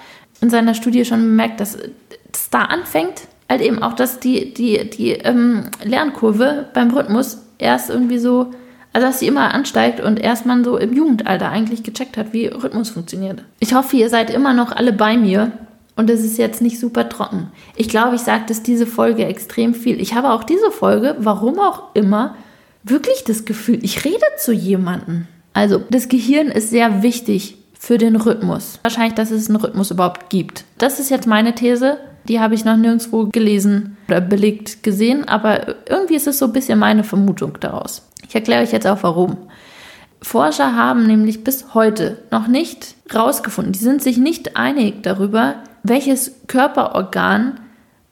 in 0.41 0.51
seiner 0.51 0.75
Studie 0.75 1.05
schon 1.05 1.21
bemerkt, 1.21 1.61
dass 1.61 1.77
es 1.77 2.51
da 2.51 2.63
anfängt, 2.63 3.23
halt 3.49 3.61
eben 3.61 3.83
auch, 3.83 3.93
dass 3.95 4.21
die, 4.21 4.55
die, 4.55 4.89
die 4.91 5.13
ähm, 5.13 5.65
Lernkurve 5.85 6.69
beim 6.75 6.91
Rhythmus 6.91 7.39
erst 7.59 7.91
irgendwie 7.91 8.19
so, 8.19 8.51
also 8.93 9.07
dass 9.07 9.21
sie 9.21 9.27
immer 9.27 9.55
ansteigt 9.55 10.01
und 10.01 10.19
erst 10.19 10.47
man 10.47 10.65
so 10.65 10.77
im 10.77 10.93
Jugendalter 10.93 11.49
eigentlich 11.49 11.83
gecheckt 11.83 12.17
hat, 12.17 12.33
wie 12.33 12.47
Rhythmus 12.47 12.91
funktioniert. 12.91 13.45
Ich 13.61 13.75
hoffe, 13.75 13.97
ihr 13.97 14.09
seid 14.09 14.31
immer 14.31 14.53
noch 14.55 14.73
alle 14.73 14.93
bei 14.93 15.17
mir 15.17 15.53
und 15.97 16.09
es 16.11 16.25
ist 16.25 16.39
jetzt 16.39 16.63
nicht 16.63 16.81
super 16.81 17.09
trocken. 17.09 17.53
Ich 17.77 17.89
glaube, 17.89 18.17
ich 18.17 18.23
sage 18.23 18.45
das 18.49 18.63
diese 18.63 18.87
Folge 18.87 19.27
extrem 19.27 19.75
viel. 19.75 20.01
Ich 20.01 20.15
habe 20.15 20.33
auch 20.33 20.45
diese 20.45 20.71
Folge, 20.71 21.17
warum 21.19 21.59
auch 21.59 21.95
immer, 21.95 22.35
wirklich 22.85 23.25
das 23.25 23.45
Gefühl, 23.45 23.79
ich 23.83 24.05
rede 24.05 24.25
zu 24.39 24.53
jemandem. 24.53 25.27
Also 25.53 25.83
das 25.91 26.09
Gehirn 26.09 26.49
ist 26.49 26.71
sehr 26.71 27.03
wichtig 27.03 27.57
für 27.79 27.99
den 27.99 28.17
Rhythmus. 28.17 28.79
Wahrscheinlich, 28.83 29.15
dass 29.15 29.31
es 29.31 29.49
einen 29.49 29.57
Rhythmus 29.57 29.91
überhaupt 29.91 30.31
gibt. 30.31 30.65
Das 30.79 31.01
ist 31.01 31.11
jetzt 31.11 31.27
meine 31.27 31.55
These. 31.55 31.99
Die 32.29 32.39
habe 32.39 32.55
ich 32.55 32.65
noch 32.65 32.77
nirgendwo 32.77 33.27
gelesen 33.27 33.97
oder 34.07 34.21
belegt 34.21 34.83
gesehen, 34.83 35.27
aber 35.27 35.75
irgendwie 35.89 36.15
ist 36.15 36.29
es 36.29 36.39
so 36.39 36.47
ein 36.47 36.53
bisschen 36.53 36.79
meine 36.79 37.03
Vermutung 37.03 37.59
daraus. 37.59 38.03
Ich 38.29 38.35
erkläre 38.35 38.63
euch 38.63 38.73
jetzt 38.73 38.87
auch 38.87 39.03
warum. 39.03 39.37
Forscher 40.23 40.77
haben 40.77 41.09
nämlich 41.09 41.43
bis 41.43 41.75
heute 41.75 42.19
noch 42.31 42.47
nicht 42.47 42.95
rausgefunden, 43.13 43.73
die 43.73 43.81
sind 43.81 44.03
sich 44.03 44.19
nicht 44.19 44.57
einig 44.57 45.03
darüber, 45.03 45.57
welches 45.83 46.33
Körperorgan 46.47 47.59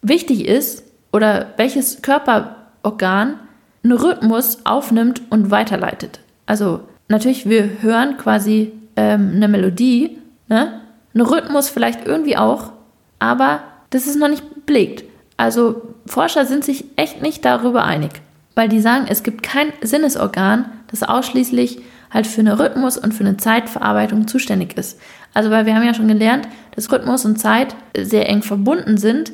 wichtig 0.01 0.45
ist 0.45 0.83
oder 1.13 1.53
welches 1.55 2.01
Körperorgan 2.01 3.39
einen 3.83 3.93
Rhythmus 3.93 4.65
aufnimmt 4.65 5.21
und 5.29 5.51
weiterleitet. 5.51 6.19
Also 6.45 6.81
natürlich, 7.07 7.49
wir 7.49 7.81
hören 7.81 8.17
quasi 8.17 8.71
ähm, 8.95 9.33
eine 9.35 9.47
Melodie, 9.47 10.17
ne? 10.47 10.81
einen 11.13 11.25
Rhythmus 11.25 11.69
vielleicht 11.69 12.05
irgendwie 12.05 12.37
auch, 12.37 12.71
aber 13.19 13.61
das 13.89 14.07
ist 14.07 14.17
noch 14.17 14.29
nicht 14.29 14.65
belegt. 14.65 15.03
Also 15.37 15.81
Forscher 16.05 16.45
sind 16.45 16.63
sich 16.63 16.85
echt 16.95 17.21
nicht 17.21 17.43
darüber 17.45 17.83
einig, 17.83 18.11
weil 18.55 18.69
die 18.69 18.79
sagen, 18.79 19.05
es 19.09 19.23
gibt 19.23 19.43
kein 19.43 19.73
Sinnesorgan, 19.81 20.65
das 20.89 21.03
ausschließlich 21.03 21.81
halt 22.11 22.27
für 22.27 22.41
eine 22.41 22.59
Rhythmus 22.59 22.97
und 22.97 23.13
für 23.13 23.23
eine 23.23 23.37
Zeitverarbeitung 23.37 24.27
zuständig 24.27 24.77
ist. 24.77 24.99
Also 25.33 25.49
weil 25.49 25.65
wir 25.65 25.75
haben 25.75 25.85
ja 25.85 25.93
schon 25.93 26.07
gelernt, 26.07 26.47
dass 26.75 26.91
Rhythmus 26.91 27.25
und 27.25 27.37
Zeit 27.37 27.75
sehr 27.97 28.27
eng 28.29 28.43
verbunden 28.43 28.97
sind 28.97 29.31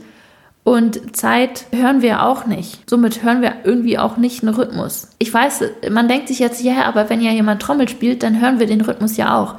und 0.68 1.16
Zeit 1.16 1.68
hören 1.72 2.02
wir 2.02 2.24
auch 2.24 2.46
nicht. 2.46 2.90
Somit 2.90 3.24
hören 3.24 3.42
wir 3.42 3.54
irgendwie 3.64 3.98
auch 3.98 4.18
nicht 4.18 4.44
einen 4.44 4.54
Rhythmus. 4.54 5.08
Ich 5.18 5.34
weiß, 5.34 5.64
man 5.92 6.10
denkt 6.10 6.28
sich 6.28 6.40
jetzt, 6.40 6.62
ja, 6.62 6.84
aber 6.84 7.10
wenn 7.10 7.22
ja 7.22 7.32
jemand 7.32 7.62
Trommel 7.62 7.88
spielt, 7.88 8.22
dann 8.22 8.42
hören 8.42 8.60
wir 8.60 8.68
den 8.68 8.82
Rhythmus 8.82 9.16
ja 9.16 9.40
auch. 9.40 9.56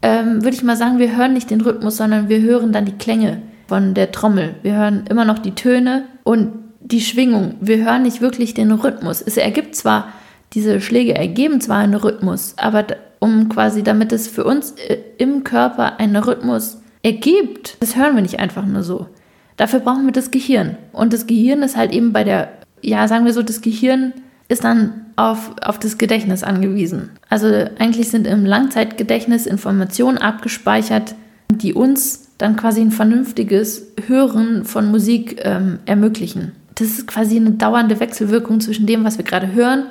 Ähm, 0.00 0.42
Würde 0.42 0.56
ich 0.56 0.62
mal 0.62 0.78
sagen, 0.78 0.98
wir 0.98 1.14
hören 1.14 1.34
nicht 1.34 1.50
den 1.50 1.60
Rhythmus, 1.60 1.98
sondern 1.98 2.30
wir 2.30 2.40
hören 2.40 2.72
dann 2.72 2.86
die 2.86 2.96
Klänge 2.96 3.42
von 3.68 3.92
der 3.92 4.12
Trommel. 4.12 4.54
Wir 4.62 4.76
hören 4.76 5.04
immer 5.10 5.26
noch 5.26 5.38
die 5.38 5.54
Töne 5.54 6.04
und 6.24 6.52
die 6.80 7.02
Schwingung. 7.02 7.56
Wir 7.60 7.84
hören 7.84 8.04
nicht 8.04 8.22
wirklich 8.22 8.54
den 8.54 8.72
Rhythmus. 8.72 9.20
Es 9.20 9.36
ergibt 9.36 9.76
zwar 9.76 10.08
diese 10.54 10.80
Schläge 10.80 11.14
ergeben 11.14 11.60
zwar 11.60 11.80
einen 11.80 11.96
Rhythmus, 11.96 12.54
aber 12.56 12.86
um 13.18 13.50
quasi, 13.50 13.82
damit 13.82 14.12
es 14.12 14.26
für 14.26 14.44
uns 14.44 14.70
äh, 14.70 14.96
im 15.18 15.44
Körper 15.44 16.00
einen 16.00 16.16
Rhythmus 16.16 16.78
ergibt, 17.02 17.76
das 17.80 17.94
hören 17.94 18.14
wir 18.14 18.22
nicht 18.22 18.40
einfach 18.40 18.64
nur 18.64 18.82
so. 18.82 19.08
Dafür 19.56 19.80
brauchen 19.80 20.06
wir 20.06 20.12
das 20.12 20.30
Gehirn. 20.30 20.76
Und 20.92 21.12
das 21.12 21.26
Gehirn 21.26 21.62
ist 21.62 21.76
halt 21.76 21.92
eben 21.92 22.12
bei 22.12 22.24
der, 22.24 22.48
ja, 22.80 23.06
sagen 23.08 23.24
wir 23.24 23.32
so, 23.32 23.42
das 23.42 23.60
Gehirn 23.60 24.12
ist 24.48 24.64
dann 24.64 25.06
auf, 25.16 25.52
auf 25.62 25.78
das 25.78 25.98
Gedächtnis 25.98 26.42
angewiesen. 26.42 27.10
Also 27.28 27.46
eigentlich 27.78 28.10
sind 28.10 28.26
im 28.26 28.44
Langzeitgedächtnis 28.44 29.46
Informationen 29.46 30.18
abgespeichert, 30.18 31.14
die 31.50 31.74
uns 31.74 32.28
dann 32.38 32.56
quasi 32.56 32.80
ein 32.80 32.90
vernünftiges 32.90 33.92
Hören 34.06 34.64
von 34.64 34.90
Musik 34.90 35.40
ähm, 35.44 35.78
ermöglichen. 35.86 36.52
Das 36.74 36.88
ist 36.88 37.06
quasi 37.06 37.36
eine 37.36 37.52
dauernde 37.52 38.00
Wechselwirkung 38.00 38.60
zwischen 38.60 38.86
dem, 38.86 39.04
was 39.04 39.18
wir 39.18 39.24
gerade 39.24 39.52
hören 39.52 39.84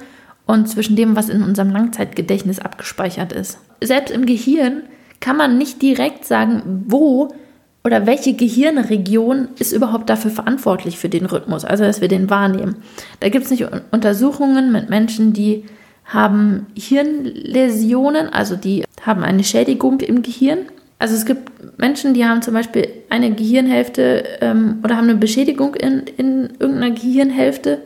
und 0.46 0.68
zwischen 0.68 0.96
dem, 0.96 1.16
was 1.16 1.30
in 1.30 1.44
unserem 1.44 1.70
Langzeitgedächtnis 1.70 2.60
abgespeichert 2.60 3.32
ist. 3.32 3.58
Selbst 3.82 4.12
im 4.12 4.26
Gehirn 4.26 4.84
kann 5.20 5.38
man 5.38 5.58
nicht 5.58 5.82
direkt 5.82 6.26
sagen, 6.26 6.84
wo 6.88 7.34
oder 7.84 8.06
welche 8.06 8.34
Gehirnregion 8.34 9.50
ist 9.58 9.72
überhaupt 9.72 10.10
dafür 10.10 10.32
verantwortlich 10.32 10.98
für 10.98 11.10
den 11.10 11.26
Rhythmus, 11.26 11.66
also 11.66 11.84
dass 11.84 12.02
wir 12.02 12.08
den 12.08 12.30
wahrnehmen. 12.30 12.78
Da 13.20 13.30
gibt 13.30 13.46
es 13.46 13.52
nicht 13.52 13.68
Untersuchungen 13.92 14.72
mit 14.72 14.90
Menschen, 14.90 15.34
die 15.34 15.66
haben 16.06 16.68
Hirnläsionen, 16.76 18.30
also 18.30 18.56
die 18.56 18.84
haben 19.06 19.24
eine 19.24 19.44
Schädigung 19.44 20.00
im 20.02 20.22
Gehirn. 20.22 20.60
Also 21.00 21.16
es 21.16 21.26
gibt 21.26 21.80
Menschen, 21.80 22.14
die 22.14 22.26
haben 22.26 22.42
zum 22.42 22.54
Beispiel 22.54 22.88
eine 23.10 23.32
Gehirnhälfte 23.32 24.24
ähm, 24.42 24.80
oder 24.84 24.98
haben 24.98 25.10
eine 25.10 25.18
Beschädigung 25.18 25.74
in, 25.74 26.04
in 26.18 26.50
irgendeiner 26.60 26.92
Gehirnhälfte 26.92 27.80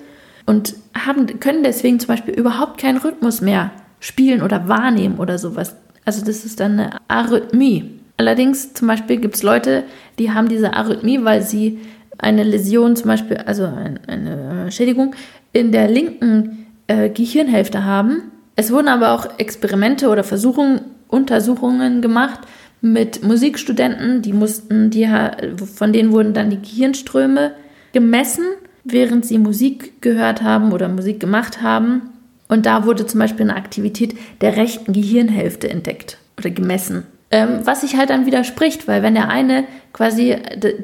und 0.46 0.76
haben, 0.94 1.40
können 1.40 1.64
deswegen 1.64 2.00
zum 2.00 2.08
Beispiel 2.08 2.34
überhaupt 2.34 2.80
keinen 2.80 2.98
Rhythmus 2.98 3.42
mehr 3.42 3.72
spielen 4.00 4.42
oder 4.42 4.68
wahrnehmen 4.68 5.18
oder 5.18 5.38
sowas. 5.38 5.76
Also 6.04 6.26
das 6.26 6.44
ist 6.46 6.60
dann 6.60 6.74
eine 6.74 6.98
Arrhythmie. 7.08 8.00
Allerdings 8.18 8.74
zum 8.74 8.88
Beispiel 8.88 9.18
gibt 9.18 9.36
es 9.36 9.44
Leute, 9.44 9.84
die 10.20 10.32
haben 10.32 10.48
diese 10.48 10.74
Arrhythmie, 10.74 11.24
weil 11.24 11.42
sie 11.42 11.80
eine 12.18 12.44
Läsion 12.44 12.96
zum 12.96 13.08
Beispiel, 13.08 13.38
also 13.38 13.70
eine 14.08 14.72
Schädigung 14.72 15.16
in 15.52 15.72
der 15.72 15.90
linken 15.90 16.68
äh, 16.88 17.10
Gehirnhälfte 17.10 17.84
haben. 17.84 18.32
Es 18.56 18.72
wurden 18.72 18.88
aber 18.88 19.12
auch 19.12 19.38
Experimente 19.38 20.08
oder 20.08 20.24
Versuchungen, 20.24 20.82
Untersuchungen 21.10 22.02
gemacht 22.02 22.40
mit 22.82 23.24
Musikstudenten, 23.24 24.22
die 24.22 24.34
mussten, 24.34 24.90
die, 24.92 25.10
von 25.58 25.92
denen 25.92 26.12
wurden 26.12 26.34
dann 26.34 26.50
die 26.50 26.62
Gehirnströme 26.62 27.52
gemessen 27.92 28.46
während 28.86 29.26
sie 29.26 29.40
Musik 29.40 30.02
gehört 30.02 30.42
haben 30.42 30.72
oder 30.72 30.88
Musik 30.88 31.20
gemacht 31.20 31.62
haben. 31.62 32.14
Und 32.48 32.68
da 32.68 32.86
wurde 32.86 33.06
zum 33.06 33.20
Beispiel 33.20 33.50
eine 33.50 33.58
Aktivität 33.58 34.16
der 34.40 34.56
rechten 34.56 34.94
Gehirnhälfte 34.94 35.70
entdeckt 35.70 36.20
oder 36.38 36.52
gemessen. 36.52 37.04
Ähm, 37.32 37.62
was 37.64 37.82
sich 37.82 37.98
halt 37.98 38.12
dann 38.12 38.26
widerspricht, 38.26 38.88
weil 38.88 39.02
wenn 39.02 39.16
der 39.16 39.30
eine 39.30 39.64
quasi 39.94 40.36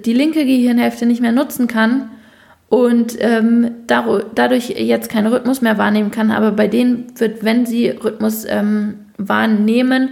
die 0.05 0.13
linke 0.13 0.43
Gehirnhälfte 0.45 1.05
nicht 1.05 1.21
mehr 1.21 1.31
nutzen 1.31 1.67
kann 1.67 2.10
und 2.67 3.15
ähm, 3.19 3.71
dadurch 3.86 4.69
jetzt 4.69 5.10
keinen 5.10 5.27
Rhythmus 5.27 5.62
mehr 5.62 5.77
wahrnehmen 5.77 6.10
kann, 6.10 6.31
aber 6.31 6.51
bei 6.51 6.67
denen 6.67 7.07
wird, 7.17 7.43
wenn 7.43 7.65
sie 7.65 7.89
Rhythmus 7.89 8.45
ähm, 8.45 8.95
wahrnehmen, 9.17 10.10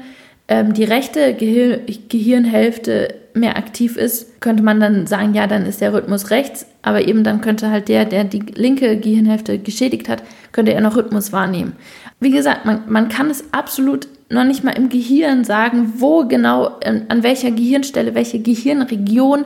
ähm, 0.49 0.73
die 0.73 0.83
rechte 0.83 1.33
Gehir 1.33 1.81
Gehirnhälfte 2.09 3.15
mehr 3.33 3.57
aktiv 3.57 3.95
ist, 3.97 4.41
könnte 4.41 4.63
man 4.63 4.79
dann 4.79 5.07
sagen, 5.07 5.33
ja, 5.33 5.47
dann 5.47 5.65
ist 5.65 5.81
der 5.81 5.93
Rhythmus 5.93 6.31
rechts, 6.31 6.65
aber 6.81 7.07
eben 7.07 7.23
dann 7.23 7.41
könnte 7.41 7.69
halt 7.69 7.87
der, 7.87 8.05
der 8.05 8.23
die 8.23 8.43
linke 8.55 8.97
Gehirnhälfte 8.97 9.59
geschädigt 9.59 10.09
hat, 10.09 10.23
könnte 10.51 10.73
er 10.73 10.81
noch 10.81 10.97
Rhythmus 10.97 11.31
wahrnehmen. 11.31 11.73
Wie 12.19 12.31
gesagt, 12.31 12.65
man, 12.65 12.83
man 12.87 13.09
kann 13.09 13.29
es 13.29 13.45
absolut 13.53 14.07
noch 14.29 14.43
nicht 14.43 14.63
mal 14.63 14.71
im 14.71 14.89
Gehirn 14.89 15.43
sagen, 15.43 15.93
wo 15.97 16.25
genau, 16.25 16.77
an, 16.85 17.05
an 17.09 17.23
welcher 17.23 17.51
Gehirnstelle, 17.51 18.15
welche 18.15 18.39
Gehirnregion 18.39 19.45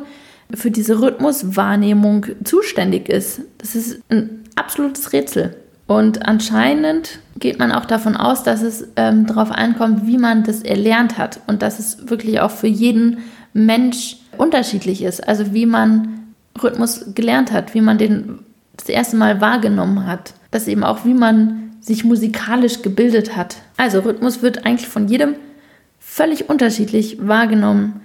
für 0.54 0.72
diese 0.72 1.00
Rhythmuswahrnehmung 1.00 2.26
zuständig 2.44 3.10
ist. 3.10 3.42
Das 3.58 3.76
ist 3.76 4.02
ein 4.10 4.44
absolutes 4.56 5.14
Rätsel. 5.14 5.56
Und 5.88 6.26
anscheinend 6.26 7.20
geht 7.38 7.60
man 7.60 7.72
auch 7.72 7.86
davon 7.86 8.16
aus, 8.16 8.44
dass 8.44 8.62
es 8.62 8.88
ähm, 8.96 9.26
darauf 9.26 9.52
ankommt, 9.52 10.08
wie 10.08 10.18
man 10.18 10.44
das 10.44 10.62
erlernt 10.62 11.18
hat 11.18 11.40
und 11.48 11.62
dass 11.62 11.80
es 11.80 12.10
wirklich 12.10 12.40
auch 12.40 12.52
für 12.52 12.68
jeden 12.68 13.20
Mensch 13.54 14.18
unterschiedlich 14.38 15.04
ist. 15.04 15.28
Also 15.28 15.54
wie 15.54 15.66
man 15.66 16.34
Rhythmus 16.62 17.14
gelernt 17.16 17.52
hat, 17.52 17.74
wie 17.74 17.82
man 17.82 17.98
den 17.98 18.40
das 18.78 18.90
erste 18.90 19.18
Mal 19.18 19.42
wahrgenommen 19.42 20.08
hat. 20.08 20.34
Dass 20.52 20.68
eben 20.68 20.84
auch, 20.84 21.06
wie 21.06 21.14
man 21.14 21.63
sich 21.84 22.06
musikalisch 22.06 22.82
gebildet 22.82 23.36
hat. 23.36 23.58
Also 23.76 24.00
Rhythmus 24.00 24.42
wird 24.42 24.66
eigentlich 24.66 24.88
von 24.88 25.10
jedem 25.10 25.36
völlig 26.00 26.50
unterschiedlich 26.50 27.18
wahrgenommen 27.20 28.00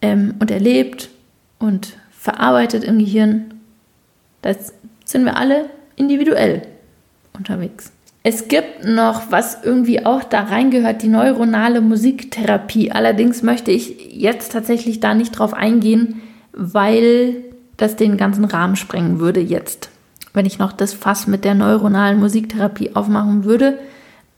ähm, 0.00 0.34
und 0.38 0.50
erlebt 0.52 1.10
und 1.58 1.96
verarbeitet 2.16 2.84
im 2.84 2.98
Gehirn. 2.98 3.54
Das 4.42 4.72
sind 5.04 5.24
wir 5.24 5.36
alle 5.36 5.68
individuell 5.96 6.62
unterwegs. 7.32 7.90
Es 8.22 8.46
gibt 8.46 8.84
noch, 8.84 9.30
was 9.30 9.58
irgendwie 9.64 10.06
auch 10.06 10.22
da 10.22 10.42
reingehört, 10.42 11.02
die 11.02 11.08
neuronale 11.08 11.80
Musiktherapie. 11.80 12.92
Allerdings 12.92 13.42
möchte 13.42 13.72
ich 13.72 14.12
jetzt 14.12 14.52
tatsächlich 14.52 15.00
da 15.00 15.14
nicht 15.14 15.32
drauf 15.32 15.52
eingehen, 15.52 16.22
weil 16.52 17.36
das 17.76 17.96
den 17.96 18.16
ganzen 18.16 18.44
Rahmen 18.44 18.76
sprengen 18.76 19.18
würde 19.18 19.40
jetzt. 19.40 19.90
Wenn 20.36 20.44
ich 20.44 20.58
noch 20.58 20.72
das 20.72 20.92
Fass 20.92 21.26
mit 21.26 21.46
der 21.46 21.54
neuronalen 21.54 22.20
Musiktherapie 22.20 22.94
aufmachen 22.94 23.44
würde. 23.44 23.78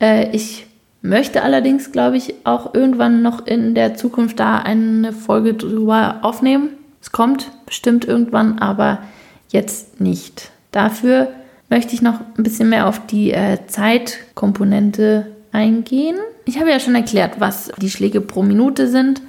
Äh, 0.00 0.30
ich 0.30 0.68
möchte 1.02 1.42
allerdings, 1.42 1.90
glaube 1.90 2.16
ich, 2.16 2.34
auch 2.44 2.72
irgendwann 2.72 3.20
noch 3.20 3.44
in 3.48 3.74
der 3.74 3.96
Zukunft 3.96 4.38
da 4.38 4.58
eine 4.58 5.12
Folge 5.12 5.54
drüber 5.54 6.20
aufnehmen. 6.22 6.68
Es 7.02 7.10
kommt 7.10 7.50
bestimmt 7.66 8.04
irgendwann, 8.04 8.60
aber 8.60 9.02
jetzt 9.48 10.00
nicht. 10.00 10.52
Dafür 10.70 11.32
möchte 11.68 11.94
ich 11.94 12.00
noch 12.00 12.20
ein 12.36 12.44
bisschen 12.44 12.68
mehr 12.68 12.86
auf 12.86 13.04
die 13.06 13.32
äh, 13.32 13.58
Zeitkomponente 13.66 15.26
eingehen. 15.50 16.16
Ich 16.44 16.60
habe 16.60 16.70
ja 16.70 16.78
schon 16.78 16.94
erklärt, 16.94 17.40
was 17.40 17.72
die 17.78 17.90
Schläge 17.90 18.20
pro 18.20 18.44
Minute 18.44 18.86
sind. 18.86 19.20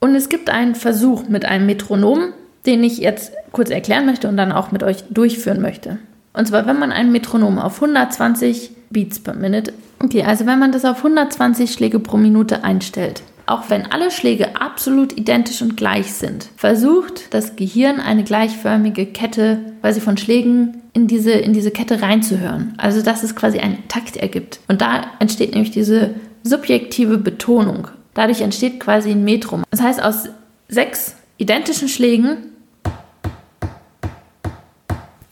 Und 0.00 0.14
es 0.14 0.28
gibt 0.28 0.50
einen 0.50 0.74
Versuch 0.74 1.26
mit 1.26 1.46
einem 1.46 1.64
Metronom, 1.64 2.34
den 2.66 2.84
ich 2.84 2.98
jetzt 2.98 3.32
kurz 3.52 3.70
erklären 3.70 4.06
möchte 4.06 4.28
und 4.28 4.36
dann 4.36 4.52
auch 4.52 4.72
mit 4.72 4.82
euch 4.82 5.04
durchführen 5.10 5.60
möchte. 5.60 5.98
Und 6.32 6.48
zwar, 6.48 6.66
wenn 6.66 6.78
man 6.78 6.92
ein 6.92 7.12
Metronom 7.12 7.58
auf 7.58 7.76
120 7.76 8.70
Beats 8.90 9.18
per 9.18 9.34
Minute, 9.34 9.72
okay, 10.02 10.22
also 10.22 10.46
wenn 10.46 10.58
man 10.58 10.72
das 10.72 10.84
auf 10.84 10.98
120 10.98 11.72
Schläge 11.72 11.98
pro 11.98 12.16
Minute 12.16 12.64
einstellt, 12.64 13.22
auch 13.46 13.68
wenn 13.68 13.90
alle 13.90 14.12
Schläge 14.12 14.60
absolut 14.60 15.16
identisch 15.16 15.60
und 15.60 15.76
gleich 15.76 16.12
sind, 16.12 16.50
versucht 16.56 17.34
das 17.34 17.56
Gehirn 17.56 17.98
eine 17.98 18.22
gleichförmige 18.22 19.06
Kette 19.06 19.58
quasi 19.80 20.00
von 20.00 20.16
Schlägen 20.16 20.82
in 20.92 21.08
diese, 21.08 21.32
in 21.32 21.52
diese 21.52 21.72
Kette 21.72 22.00
reinzuhören. 22.00 22.74
Also 22.76 23.02
dass 23.02 23.24
es 23.24 23.34
quasi 23.34 23.58
einen 23.58 23.88
Takt 23.88 24.16
ergibt. 24.16 24.60
Und 24.68 24.80
da 24.80 25.02
entsteht 25.18 25.52
nämlich 25.52 25.72
diese 25.72 26.14
subjektive 26.44 27.18
Betonung. 27.18 27.88
Dadurch 28.14 28.40
entsteht 28.40 28.78
quasi 28.78 29.10
ein 29.10 29.24
Metrum. 29.24 29.64
Das 29.70 29.82
heißt, 29.82 30.02
aus 30.02 30.28
sechs 30.68 31.16
identischen 31.40 31.88
Schlägen 31.88 32.50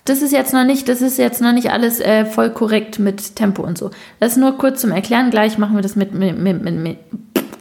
das 0.09 0.23
ist 0.23 0.33
jetzt 0.33 0.55
noch 0.55 0.65
nicht, 0.65 0.89
das 0.89 1.03
ist 1.03 1.19
jetzt 1.19 1.43
noch 1.43 1.53
nicht 1.53 1.71
alles 1.71 2.01
äh, 2.01 2.25
voll 2.25 2.51
korrekt 2.51 2.99
mit 2.99 3.37
Tempo 3.37 3.63
und 3.63 3.77
so. 3.77 3.91
Das 4.21 4.33
ist 4.33 4.39
nur 4.39 4.57
kurz 4.57 4.81
zum 4.81 4.91
Erklären. 4.91 5.31
Gleich 5.31 5.59
machen 5.59 5.77
wir 5.77 5.83
das 5.83 5.97
mit, 5.97 6.15
mit, 6.15 6.39
mit, 6.39 6.63
mit, 6.63 6.99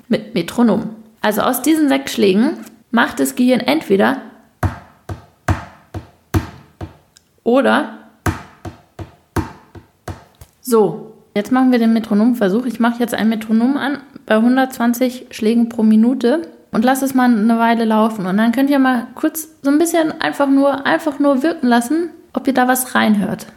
mit 0.07 0.33
Metronom. 0.33 0.91
Also 1.19 1.41
aus 1.41 1.61
diesen 1.61 1.89
sechs 1.89 2.13
Schlägen 2.13 2.51
macht 2.89 3.19
das 3.19 3.35
Gehirn 3.35 3.59
entweder 3.59 4.21
oder 7.43 7.97
so. 10.61 11.15
Jetzt 11.35 11.51
machen 11.51 11.71
wir 11.73 11.79
den 11.79 11.91
Metronomversuch. 11.91 12.65
Ich 12.65 12.79
mache 12.79 12.99
jetzt 12.99 13.13
ein 13.13 13.27
Metronom 13.27 13.75
an 13.75 13.99
bei 14.25 14.35
120 14.35 15.27
Schlägen 15.31 15.67
pro 15.67 15.83
Minute 15.83 16.43
und 16.71 16.83
lasse 16.83 17.05
es 17.05 17.13
mal 17.13 17.25
eine 17.25 17.59
Weile 17.59 17.85
laufen. 17.85 18.25
Und 18.25 18.37
dann 18.37 18.51
könnt 18.51 18.69
ihr 18.69 18.79
mal 18.79 19.07
kurz 19.15 19.47
so 19.61 19.71
ein 19.71 19.77
bisschen 19.77 20.19
einfach 20.21 20.47
nur, 20.47 20.85
einfach 20.85 21.19
nur 21.19 21.43
wirken 21.43 21.67
lassen, 21.67 22.09
ob 22.33 22.47
ihr 22.47 22.53
da 22.53 22.67
was 22.67 22.95
reinhört. 22.95 23.47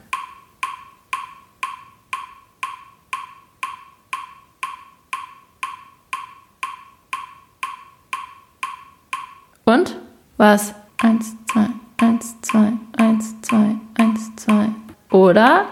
Und? 9.65 9.97
Was? 10.37 10.75
Eins, 11.01 11.37
zwei, 11.47 11.69
eins, 11.99 12.41
zwei, 12.41 12.73
eins, 12.97 13.41
zwei, 13.43 13.77
eins, 13.99 14.35
zwei. 14.37 14.69
Oder? 15.11 15.67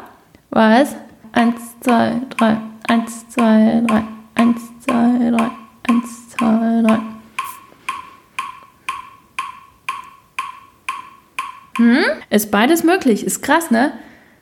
Was? 0.50 0.94
Eins, 1.32 1.80
zwei, 1.80 2.20
drei, 2.30 2.58
eins, 2.86 3.28
zwei, 3.28 3.82
drei, 3.86 4.04
Ist 12.38 12.52
beides 12.52 12.84
möglich. 12.84 13.26
Ist 13.26 13.42
krass, 13.42 13.72
ne? 13.72 13.90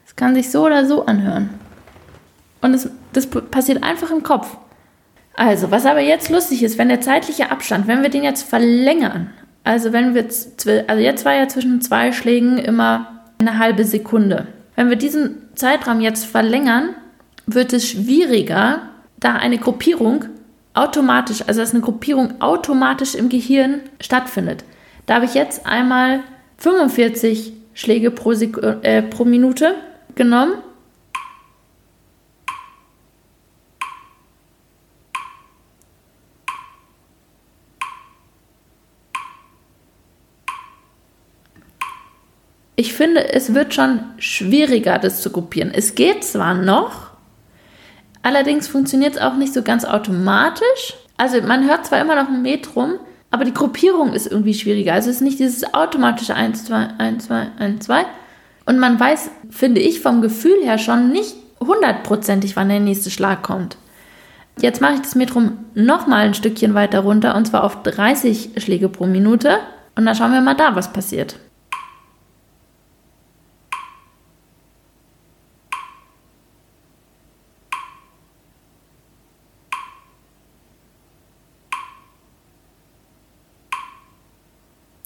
Es 0.05 0.15
kann 0.17 0.35
sich 0.35 0.51
so 0.51 0.67
oder 0.67 0.85
so 0.85 1.07
anhören. 1.07 1.49
Und 2.61 2.75
es, 2.75 2.91
das 3.15 3.27
passiert 3.27 3.83
einfach 3.83 4.11
im 4.11 4.23
Kopf. 4.23 4.59
Also, 5.33 5.71
was 5.71 5.87
aber 5.87 6.01
jetzt 6.01 6.29
lustig 6.29 6.63
ist, 6.63 6.77
wenn 6.77 6.91
der 6.91 7.01
zeitliche 7.01 7.51
Abstand, 7.51 7.87
wenn 7.87 8.03
wir 8.03 8.11
den 8.11 8.23
jetzt 8.23 8.43
verlängern, 8.43 9.31
also 9.65 9.95
wenn 9.95 10.15
wir, 10.15 10.27
also 10.89 11.03
jetzt 11.03 11.25
war 11.25 11.33
ja 11.33 11.49
zwischen 11.49 11.81
zwei 11.81 12.13
Schlägen 12.13 12.59
immer 12.59 13.23
eine 13.39 13.59
halbe 13.59 13.87
Sekunde. 13.87 14.47
Wenn 14.75 14.91
wir 14.91 14.97
diesen 14.97 15.49
Zeitraum 15.55 16.03
jetzt 16.03 16.27
verlängern, 16.27 16.91
wird 17.47 17.73
es 17.73 17.89
schwieriger, 17.89 18.91
da 19.21 19.37
eine 19.37 19.57
Gruppierung 19.57 20.27
automatisch, 20.75 21.45
also 21.47 21.61
dass 21.61 21.73
eine 21.73 21.81
Gruppierung 21.81 22.43
automatisch 22.43 23.15
im 23.15 23.31
Gehirn 23.31 23.81
stattfindet. 24.03 24.65
Da 25.07 25.15
habe 25.15 25.25
ich 25.25 25.33
jetzt 25.33 25.65
einmal 25.65 26.21
45 26.59 27.55
Schläge 27.77 28.11
pro, 28.11 28.33
Sek 28.33 28.57
äh, 28.83 29.03
pro 29.03 29.27
Minute 29.27 29.75
genommen 30.15 30.55
ich 42.77 42.95
finde, 42.95 43.33
es 43.33 43.53
wird 43.53 43.75
schon 43.75 44.01
schwieriger, 44.19 44.99
das 44.99 45.21
zu 45.21 45.31
gruppieren. 45.31 45.71
Es 45.75 45.95
geht 45.95 46.25
zwar 46.25 46.55
noch, 46.55 47.11
allerdings 48.23 48.69
funktioniert 48.69 49.17
es 49.17 49.21
auch 49.21 49.37
nicht 49.37 49.53
so 49.53 49.63
ganz 49.63 49.85
automatisch. 49.85 50.95
Also 51.19 51.43
man 51.43 51.69
hört 51.69 51.85
zwar 51.85 52.01
immer 52.01 52.15
noch 52.15 52.29
ein 52.29 52.41
Metrum, 52.41 52.99
aber 53.31 53.45
die 53.45 53.55
Gruppierung 53.55 54.13
ist 54.13 54.27
irgendwie 54.27 54.55
schwieriger. 54.55 54.95
Also 54.95 55.11
es 55.11 55.17
ist 55.17 55.23
nicht 55.23 55.39
dieses 55.39 55.75
automatische 55.75 56.35
1, 56.35 56.65
2, 56.67 56.89
1, 56.99 57.27
2, 57.27 57.47
1, 57.59 57.85
2. 57.85 58.07
Und 58.67 58.79
man 58.79 58.99
weiß, 58.99 59.31
finde 59.51 59.81
ich, 59.81 60.01
vom 60.01 60.23
Gefühl 60.23 60.63
her 60.63 60.79
schon 60.79 61.11
nicht 61.11 61.35
hundertprozentig, 61.61 62.57
wann 62.57 62.69
der 62.69 62.81
nächste 62.81 63.11
Schlag 63.11 63.43
kommt. 63.43 63.77
Jetzt 64.61 64.81
mache 64.81 64.95
ich 64.95 65.01
das 65.01 65.15
Metrum 65.15 65.59
nochmal 65.75 66.27
ein 66.27 66.35
Stückchen 66.35 66.75
weiter 66.75 67.01
runter 67.01 67.35
und 67.35 67.47
zwar 67.47 67.65
auf 67.65 67.83
30 67.83 68.53
Schläge 68.57 68.89
pro 68.89 69.07
Minute. 69.07 69.59
Und 69.95 70.07
dann 70.07 70.15
schauen 70.15 70.33
wir 70.33 70.41
mal 70.41 70.55
da, 70.55 70.75
was 70.75 70.93
passiert. 70.93 71.37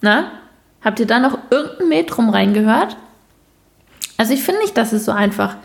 Na? 0.00 0.32
Habt 0.82 1.00
ihr 1.00 1.06
da 1.06 1.18
noch 1.18 1.38
irgendein 1.50 1.88
Metrum 1.88 2.30
reingehört? 2.30 2.96
Also 4.16 4.32
ich 4.32 4.42
finde 4.42 4.60
nicht, 4.60 4.76
dass 4.76 4.92
es 4.92 5.04
so 5.04 5.12
einfach 5.12 5.56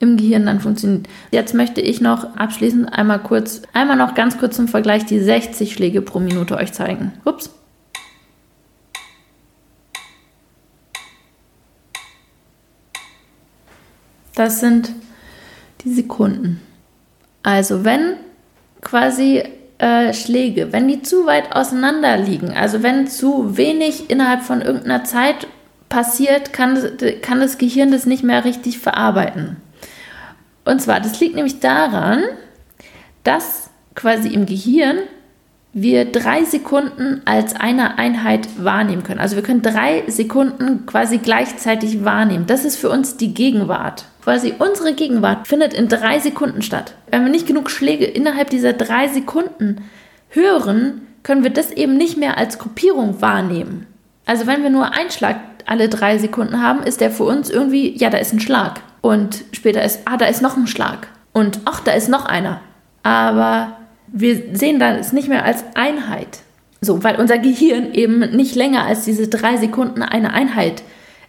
im 0.00 0.16
Gehirn 0.16 0.46
dann 0.46 0.60
funktioniert. 0.60 1.08
Jetzt 1.30 1.54
möchte 1.54 1.80
ich 1.80 2.00
noch 2.00 2.36
abschließend 2.36 2.92
einmal 2.92 3.20
kurz, 3.20 3.62
einmal 3.72 3.96
noch 3.96 4.14
ganz 4.14 4.38
kurz 4.38 4.56
zum 4.56 4.68
Vergleich 4.68 5.06
die 5.06 5.20
60 5.20 5.72
Schläge 5.72 6.02
pro 6.02 6.18
Minute 6.20 6.56
euch 6.56 6.72
zeigen. 6.72 7.12
Ups. 7.24 7.50
Das 14.34 14.58
sind 14.60 14.90
die 15.82 15.92
Sekunden. 15.92 16.60
Also 17.44 17.84
wenn 17.84 18.16
quasi 18.80 19.44
äh, 19.78 20.12
Schläge, 20.12 20.72
wenn 20.72 20.88
die 20.88 21.02
zu 21.02 21.26
weit 21.26 21.54
auseinander 21.54 22.16
liegen, 22.16 22.52
also 22.52 22.82
wenn 22.82 23.06
zu 23.06 23.56
wenig 23.56 24.10
innerhalb 24.10 24.42
von 24.42 24.62
irgendeiner 24.62 25.04
Zeit 25.04 25.46
passiert, 25.88 26.52
kann, 26.52 26.78
kann 27.22 27.40
das 27.40 27.58
Gehirn 27.58 27.90
das 27.90 28.06
nicht 28.06 28.24
mehr 28.24 28.44
richtig 28.44 28.78
verarbeiten. 28.78 29.56
Und 30.64 30.80
zwar, 30.80 31.00
das 31.00 31.20
liegt 31.20 31.34
nämlich 31.34 31.60
daran, 31.60 32.22
dass 33.22 33.70
quasi 33.94 34.28
im 34.28 34.46
Gehirn 34.46 34.98
wir 35.74 36.04
drei 36.04 36.44
Sekunden 36.44 37.20
als 37.24 37.56
eine 37.56 37.98
Einheit 37.98 38.48
wahrnehmen 38.64 39.02
können. 39.02 39.18
Also 39.18 39.34
wir 39.34 39.42
können 39.42 39.60
drei 39.60 40.04
Sekunden 40.06 40.86
quasi 40.86 41.18
gleichzeitig 41.18 42.04
wahrnehmen. 42.04 42.46
Das 42.46 42.64
ist 42.64 42.76
für 42.76 42.90
uns 42.90 43.16
die 43.16 43.34
Gegenwart. 43.34 44.04
Quasi 44.22 44.54
unsere 44.58 44.94
Gegenwart 44.94 45.48
findet 45.48 45.74
in 45.74 45.88
drei 45.88 46.20
Sekunden 46.20 46.62
statt. 46.62 46.94
Wenn 47.10 47.24
wir 47.24 47.30
nicht 47.30 47.48
genug 47.48 47.70
Schläge 47.70 48.04
innerhalb 48.04 48.50
dieser 48.50 48.72
drei 48.72 49.08
Sekunden 49.08 49.82
hören, 50.28 51.08
können 51.24 51.42
wir 51.42 51.50
das 51.50 51.72
eben 51.72 51.96
nicht 51.96 52.16
mehr 52.16 52.38
als 52.38 52.58
Gruppierung 52.58 53.20
wahrnehmen. 53.20 53.86
Also 54.26 54.46
wenn 54.46 54.62
wir 54.62 54.70
nur 54.70 54.94
einen 54.94 55.10
Schlag 55.10 55.36
alle 55.66 55.88
drei 55.88 56.18
Sekunden 56.18 56.62
haben, 56.62 56.84
ist 56.84 57.00
der 57.00 57.10
für 57.10 57.24
uns 57.24 57.50
irgendwie, 57.50 57.96
ja, 57.96 58.10
da 58.10 58.18
ist 58.18 58.32
ein 58.32 58.40
Schlag. 58.40 58.80
Und 59.00 59.44
später 59.52 59.82
ist, 59.82 60.00
ah, 60.04 60.16
da 60.16 60.26
ist 60.26 60.40
noch 60.40 60.56
ein 60.56 60.68
Schlag. 60.68 61.08
Und 61.32 61.60
ach, 61.64 61.80
da 61.80 61.92
ist 61.92 62.08
noch 62.08 62.26
einer. 62.26 62.60
Aber 63.02 63.76
wir 64.16 64.56
sehen 64.56 64.78
das 64.78 65.12
nicht 65.12 65.28
mehr 65.28 65.44
als 65.44 65.64
Einheit. 65.74 66.38
So, 66.80 67.02
weil 67.02 67.16
unser 67.16 67.38
Gehirn 67.38 67.92
eben 67.92 68.20
nicht 68.36 68.54
länger 68.54 68.84
als 68.84 69.04
diese 69.04 69.26
drei 69.26 69.56
Sekunden 69.56 70.02
eine 70.02 70.32
Einheit 70.32 70.84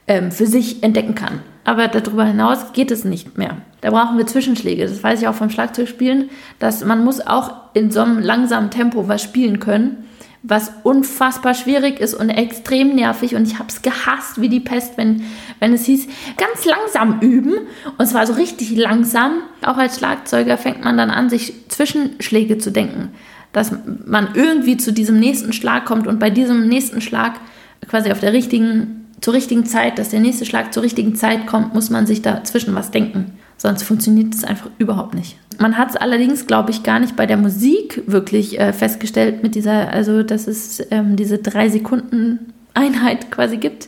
ähm, 0.08 0.32
für 0.32 0.46
sich 0.46 0.84
entdecken 0.84 1.16
kann. 1.16 1.42
Aber 1.64 1.88
darüber 1.88 2.26
hinaus 2.26 2.74
geht 2.74 2.92
es 2.92 3.04
nicht 3.04 3.40
mehr. 3.40 3.58
Da 3.82 3.90
brauchen 3.90 4.20
wir 4.20 4.28
Zwischenschläge. 4.28 4.84
Das 4.84 5.02
weiß 5.02 5.22
ich 5.22 5.28
auch 5.28 5.34
vom 5.34 5.50
Schlagzeugspielen, 5.50 6.30
dass 6.60 6.86
man 6.86 7.04
muss 7.04 7.26
auch 7.26 7.54
in 7.74 7.90
so 7.90 8.02
einem 8.02 8.20
langsamen 8.20 8.70
Tempo 8.70 9.08
was 9.08 9.24
spielen 9.24 9.60
können, 9.60 10.06
was 10.48 10.72
unfassbar 10.84 11.56
schwierig 11.56 12.00
ist 12.00 12.14
und 12.14 12.30
extrem 12.30 12.96
nervig. 12.96 13.36
Und 13.36 13.48
ich 13.48 13.58
habe 13.58 13.70
es 13.70 13.82
gehasst 13.82 14.40
wie 14.40 14.50
die 14.50 14.60
Pest, 14.60 14.94
wenn, 14.96 15.24
wenn 15.60 15.74
es 15.74 15.86
hieß, 15.86 16.08
ganz 16.38 16.66
langsam 16.66 17.20
üben. 17.20 17.54
Und 17.98 18.06
zwar 18.06 18.28
so 18.28 18.34
richtig 18.34 18.76
langsam. 18.76 19.42
Auch 19.64 19.78
als 19.78 19.98
Schlagzeuger 19.98 20.58
fängt 20.58 20.84
man 20.84 20.98
dann 20.98 21.10
an, 21.10 21.30
sich 21.30 21.68
Zwischenschläge 21.70 22.60
zu 22.60 22.72
denken. 22.72 23.10
Dass 23.54 23.72
man 24.06 24.30
irgendwie 24.36 24.78
zu 24.78 24.94
diesem 24.94 25.20
nächsten 25.20 25.52
Schlag 25.52 25.86
kommt 25.86 26.06
und 26.06 26.20
bei 26.20 26.30
diesem 26.30 26.68
nächsten 26.68 27.02
Schlag 27.02 27.40
quasi 27.88 28.12
auf 28.12 28.20
der 28.20 28.34
richtigen 28.34 29.02
zur 29.22 29.34
richtigen 29.34 29.66
Zeit, 29.66 29.98
dass 29.98 30.10
der 30.10 30.20
nächste 30.20 30.46
Schlag 30.46 30.74
zur 30.74 30.84
richtigen 30.84 31.16
Zeit 31.16 31.48
kommt, 31.48 31.74
muss 31.74 31.90
man 31.90 32.06
sich 32.06 32.22
dazwischen 32.22 32.76
was 32.76 32.92
denken. 32.92 33.34
Sonst 33.58 33.84
funktioniert 33.84 34.34
es 34.34 34.44
einfach 34.44 34.70
überhaupt 34.78 35.14
nicht. 35.14 35.38
Man 35.60 35.78
hat 35.78 35.92
es 35.92 35.96
allerdings, 35.96 36.48
glaube 36.48 36.72
ich, 36.72 36.84
gar 36.84 37.00
nicht 37.00 37.16
bei 37.16 37.26
der 37.26 37.38
Musik 37.38 38.04
wirklich 38.08 38.60
äh, 38.60 38.74
festgestellt 38.74 39.44
mit 39.44 39.56
dieser, 39.56 39.90
also 39.90 40.24
dass 40.24 40.48
es 40.48 40.86
ähm, 40.92 41.16
diese 41.16 41.38
drei 41.38 41.70
Sekunden 41.70 42.54
Einheit 42.74 43.32
quasi 43.32 43.58
gibt, 43.58 43.88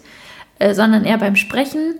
äh, 0.60 0.74
sondern 0.74 1.04
eher 1.04 1.18
beim 1.18 1.36
Sprechen. 1.36 1.96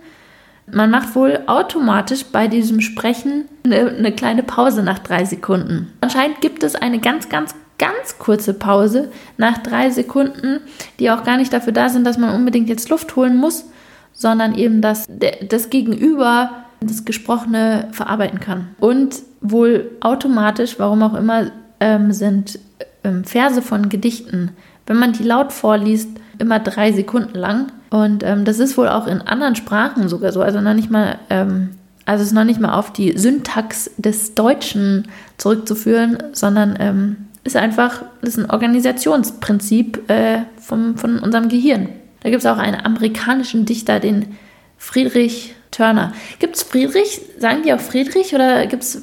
Man 0.70 0.90
macht 0.90 1.14
wohl 1.14 1.40
automatisch 1.46 2.24
bei 2.24 2.48
diesem 2.48 2.80
Sprechen 2.80 3.44
eine, 3.64 3.90
eine 3.90 4.12
kleine 4.12 4.42
Pause 4.42 4.82
nach 4.82 4.98
drei 4.98 5.24
Sekunden. 5.24 5.92
Anscheinend 6.00 6.40
gibt 6.40 6.62
es 6.62 6.74
eine 6.74 6.98
ganz, 6.98 7.28
ganz 7.28 7.54
ganz 7.78 8.18
kurze 8.18 8.54
Pause 8.54 9.10
nach 9.36 9.58
drei 9.58 9.90
Sekunden, 9.90 10.60
die 10.98 11.10
auch 11.10 11.24
gar 11.24 11.36
nicht 11.36 11.52
dafür 11.52 11.72
da 11.72 11.88
sind, 11.88 12.04
dass 12.04 12.18
man 12.18 12.34
unbedingt 12.34 12.68
jetzt 12.68 12.88
Luft 12.90 13.16
holen 13.16 13.36
muss, 13.36 13.64
sondern 14.12 14.54
eben, 14.56 14.82
dass 14.82 15.06
das 15.48 15.70
Gegenüber 15.70 16.64
das 16.80 17.04
Gesprochene 17.04 17.88
verarbeiten 17.92 18.40
kann. 18.40 18.68
Und 18.80 19.16
wohl 19.40 19.90
automatisch, 20.00 20.78
warum 20.78 21.02
auch 21.02 21.14
immer, 21.14 21.50
ähm, 21.80 22.12
sind 22.12 22.58
ähm, 23.04 23.24
Verse 23.24 23.62
von 23.62 23.88
Gedichten 23.88 24.50
wenn 24.88 24.96
man 24.96 25.12
die 25.12 25.22
laut 25.22 25.52
vorliest, 25.52 26.08
immer 26.38 26.58
drei 26.58 26.92
Sekunden 26.92 27.38
lang. 27.38 27.70
Und 27.90 28.22
ähm, 28.24 28.44
das 28.44 28.58
ist 28.58 28.76
wohl 28.76 28.88
auch 28.88 29.06
in 29.06 29.20
anderen 29.20 29.54
Sprachen 29.54 30.08
sogar 30.08 30.32
so. 30.32 30.42
Also 30.42 30.60
noch 30.60 30.74
nicht 30.74 30.90
mal, 30.90 31.18
ähm, 31.30 31.70
also 32.06 32.24
ist 32.24 32.32
noch 32.32 32.44
nicht 32.44 32.60
mal 32.60 32.74
auf 32.74 32.92
die 32.92 33.16
Syntax 33.16 33.90
des 33.98 34.34
Deutschen 34.34 35.08
zurückzuführen, 35.36 36.18
sondern 36.32 36.76
ähm, 36.80 37.16
ist 37.44 37.56
einfach, 37.56 38.02
ist 38.22 38.38
ein 38.38 38.50
Organisationsprinzip 38.50 40.10
äh, 40.10 40.40
vom, 40.58 40.96
von 40.96 41.18
unserem 41.18 41.48
Gehirn. 41.48 41.88
Da 42.22 42.30
gibt 42.30 42.42
es 42.42 42.46
auch 42.46 42.58
einen 42.58 42.80
amerikanischen 42.84 43.66
Dichter, 43.66 44.00
den 44.00 44.36
Friedrich 44.78 45.54
Turner. 45.70 46.12
Gibt 46.38 46.56
es 46.56 46.62
Friedrich? 46.62 47.20
Sagen 47.38 47.62
die 47.62 47.72
auch 47.72 47.80
Friedrich 47.80 48.34
oder 48.34 48.66
gibt 48.66 48.82
es 48.82 49.00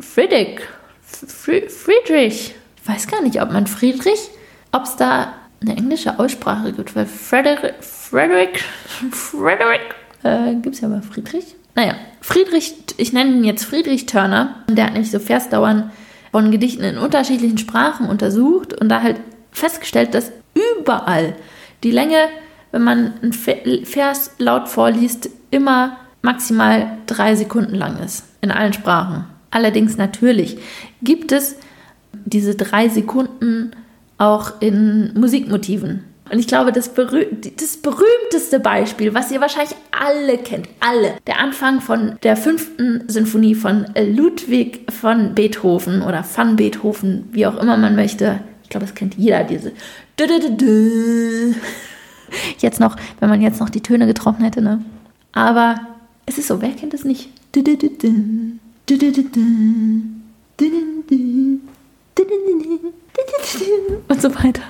Friedrich? 0.00 0.60
Friedrich. 1.06 2.54
Ich 2.82 2.88
weiß 2.88 3.06
gar 3.08 3.22
nicht, 3.22 3.40
ob 3.42 3.52
man 3.52 3.66
Friedrich, 3.66 4.30
ob 4.72 4.84
es 4.84 4.96
da 4.96 5.34
eine 5.60 5.76
englische 5.76 6.18
Aussprache 6.18 6.72
gibt, 6.72 6.96
weil 6.96 7.06
Frederick, 7.06 7.74
Frederick, 7.80 8.64
Frederick, 9.10 9.94
äh, 10.22 10.54
gibt 10.54 10.76
es 10.76 10.80
ja 10.80 10.88
aber 10.88 11.02
Friedrich. 11.02 11.54
Naja, 11.74 11.94
Friedrich, 12.20 12.74
ich 12.96 13.12
nenne 13.12 13.32
ihn 13.32 13.44
jetzt 13.44 13.64
Friedrich 13.64 14.06
Turner, 14.06 14.56
der 14.68 14.86
hat 14.86 14.92
nämlich 14.94 15.10
so 15.10 15.18
Versdauern 15.18 15.90
von 16.32 16.50
Gedichten 16.50 16.84
in 16.84 16.98
unterschiedlichen 16.98 17.58
Sprachen 17.58 18.08
untersucht 18.08 18.72
und 18.80 18.88
da 18.88 19.02
halt 19.02 19.16
festgestellt, 19.52 20.14
dass 20.14 20.32
überall 20.54 21.34
die 21.82 21.90
Länge, 21.90 22.28
wenn 22.72 22.82
man 22.82 23.14
einen 23.22 23.32
Vers 23.32 24.32
laut 24.38 24.68
vorliest, 24.68 25.30
immer 25.50 25.96
maximal 26.22 26.98
drei 27.06 27.34
Sekunden 27.34 27.74
lang 27.74 27.98
ist. 27.98 28.24
In 28.40 28.50
allen 28.50 28.72
Sprachen. 28.72 29.24
Allerdings 29.50 29.96
natürlich 29.96 30.58
gibt 31.02 31.32
es 31.32 31.56
diese 32.24 32.54
drei 32.54 32.88
Sekunden 32.88 33.72
auch 34.18 34.60
in 34.60 35.12
Musikmotiven. 35.14 36.04
Und 36.30 36.38
ich 36.38 36.46
glaube, 36.46 36.70
das, 36.70 36.90
berüh 36.90 37.26
das 37.58 37.78
berühmteste 37.78 38.60
Beispiel, 38.60 39.14
was 39.14 39.32
ihr 39.32 39.40
wahrscheinlich 39.40 39.74
alle 39.90 40.38
kennt, 40.38 40.68
alle, 40.78 41.14
der 41.26 41.40
Anfang 41.40 41.80
von 41.80 42.16
der 42.22 42.36
fünften 42.36 43.02
Sinfonie 43.08 43.56
von 43.56 43.86
Ludwig 43.96 44.86
von 44.92 45.34
Beethoven 45.34 46.02
oder 46.02 46.22
von 46.22 46.54
Beethoven, 46.54 47.28
wie 47.32 47.46
auch 47.46 47.56
immer 47.56 47.76
man 47.76 47.96
möchte. 47.96 48.40
Ich 48.62 48.68
glaube, 48.68 48.86
das 48.86 48.94
kennt 48.94 49.16
jeder, 49.16 49.42
diese. 49.42 49.72
Jetzt 52.58 52.78
noch, 52.78 52.94
wenn 53.18 53.28
man 53.28 53.40
jetzt 53.40 53.58
noch 53.58 53.70
die 53.70 53.82
Töne 53.82 54.06
getroffen 54.06 54.44
hätte, 54.44 54.62
ne? 54.62 54.84
Aber 55.32 55.76
es 56.26 56.38
ist 56.38 56.48
so, 56.48 56.60
wer 56.60 56.70
kennt 56.70 56.94
es 56.94 57.04
nicht? 57.04 57.28
Und 64.08 64.22
so 64.22 64.34
weiter. 64.34 64.62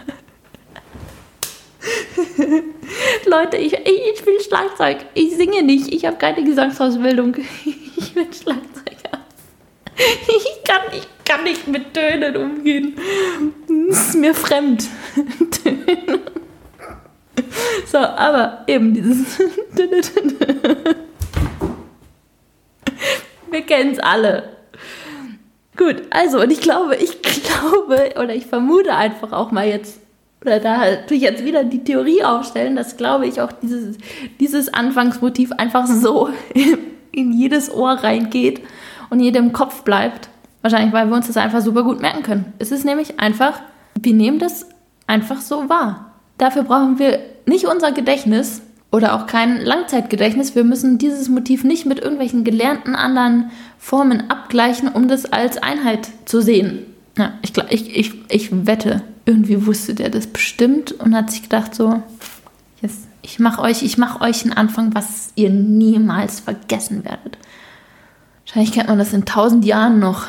Leute, 3.27 3.57
ich, 3.57 3.73
ich 3.73 4.19
spiele 4.19 4.41
Schlagzeug. 4.41 4.99
Ich 5.15 5.37
singe 5.37 5.63
nicht. 5.63 5.93
Ich 5.93 6.05
habe 6.05 6.17
keine 6.17 6.45
Gesangsausbildung. 6.45 7.37
Ich 7.97 8.15
bin 8.15 8.33
Schlagzeuger. 8.33 9.27
Ich 9.99 10.65
kann, 10.65 10.81
ich 10.97 11.07
kann 11.25 11.45
nicht 11.45 11.69
mit 11.69 11.93
Tönen 11.93 12.35
umgehen. 12.35 12.95
Das 13.91 14.09
ist 14.09 14.15
mir 14.15 14.35
fremd. 14.35 14.85
Töne. 15.63 15.80
So, 17.87 17.99
aber 17.99 18.65
eben 18.67 18.95
dieses. 18.95 19.39
Wir 23.51 23.63
kennen 23.63 23.93
es 23.93 23.99
alle. 23.99 24.57
Gut, 25.77 26.03
also, 26.11 26.41
und 26.43 26.51
ich 26.51 26.61
glaube, 26.61 26.97
ich 26.97 27.23
glaube, 27.23 28.13
oder 28.17 28.35
ich 28.35 28.47
vermute 28.47 28.95
einfach 28.95 29.33
auch 29.33 29.51
mal 29.51 29.67
jetzt, 29.67 30.01
oder 30.43 30.61
da 30.61 30.97
tue 31.07 31.17
ich 31.17 31.23
jetzt 31.23 31.45
wieder 31.45 31.65
die 31.65 31.83
Theorie 31.83 32.23
aufstellen, 32.23 32.77
dass, 32.77 32.97
glaube 32.97 33.27
ich, 33.27 33.41
auch 33.41 33.53
dieses, 33.53 33.97
dieses 34.39 34.73
Anfangsmotiv 34.73 35.53
einfach 35.53 35.87
so 35.87 36.29
in 37.13 37.33
jedes 37.33 37.73
Ohr 37.73 37.93
reingeht 37.93 38.61
und 39.09 39.21
jedem 39.21 39.53
Kopf 39.53 39.83
bleibt. 39.83 40.29
Wahrscheinlich, 40.63 40.93
weil 40.93 41.09
wir 41.09 41.17
uns 41.17 41.27
das 41.27 41.39
einfach 41.39 41.63
super 41.63 41.83
gut 41.83 42.01
merken 42.01 42.23
können. 42.23 42.53
Es 42.59 42.71
ist 42.71 42.85
nämlich 42.85 43.19
einfach, 43.19 43.61
wir 43.99 44.13
nehmen 44.13 44.39
das 44.39 44.67
einfach 45.07 45.41
so 45.41 45.69
wahr. 45.69 46.10
Dafür 46.41 46.63
brauchen 46.63 46.99
wir 46.99 47.19
nicht 47.45 47.67
unser 47.67 47.93
Gedächtnis 47.93 48.63
oder 48.91 49.15
auch 49.15 49.27
kein 49.27 49.61
Langzeitgedächtnis. 49.61 50.55
Wir 50.55 50.65
müssen 50.65 50.97
dieses 50.97 51.29
Motiv 51.29 51.65
nicht 51.65 51.85
mit 51.85 51.99
irgendwelchen 51.99 52.45
gelernten 52.45 52.95
anderen 52.95 53.51
Formen 53.79 54.31
abgleichen, 54.31 54.89
um 54.89 55.07
das 55.07 55.27
als 55.27 55.63
Einheit 55.63 56.09
zu 56.25 56.41
sehen. 56.41 56.87
Ja, 57.19 57.35
ich, 57.43 57.53
ich, 57.69 57.95
ich, 57.95 58.15
ich 58.31 58.67
wette, 58.67 59.03
irgendwie 59.27 59.67
wusste 59.67 59.95
der 59.95 60.09
das 60.09 60.29
bestimmt 60.29 60.93
und 60.93 61.15
hat 61.15 61.31
sich 61.31 61.43
gedacht 61.43 61.75
so, 61.75 62.03
yes, 62.81 63.07
ich 63.21 63.39
mache 63.39 63.61
euch, 63.61 63.99
mach 63.99 64.23
euch 64.23 64.43
einen 64.45 64.55
Anfang, 64.55 64.95
was 64.95 65.33
ihr 65.35 65.51
niemals 65.51 66.41
vergessen 66.41 67.05
werdet. 67.05 67.37
Wahrscheinlich 68.47 68.73
kennt 68.73 68.89
man 68.89 68.99
das 68.99 69.13
in 69.13 69.27
tausend 69.27 69.67
Jahren 69.67 69.99
noch, 69.99 70.27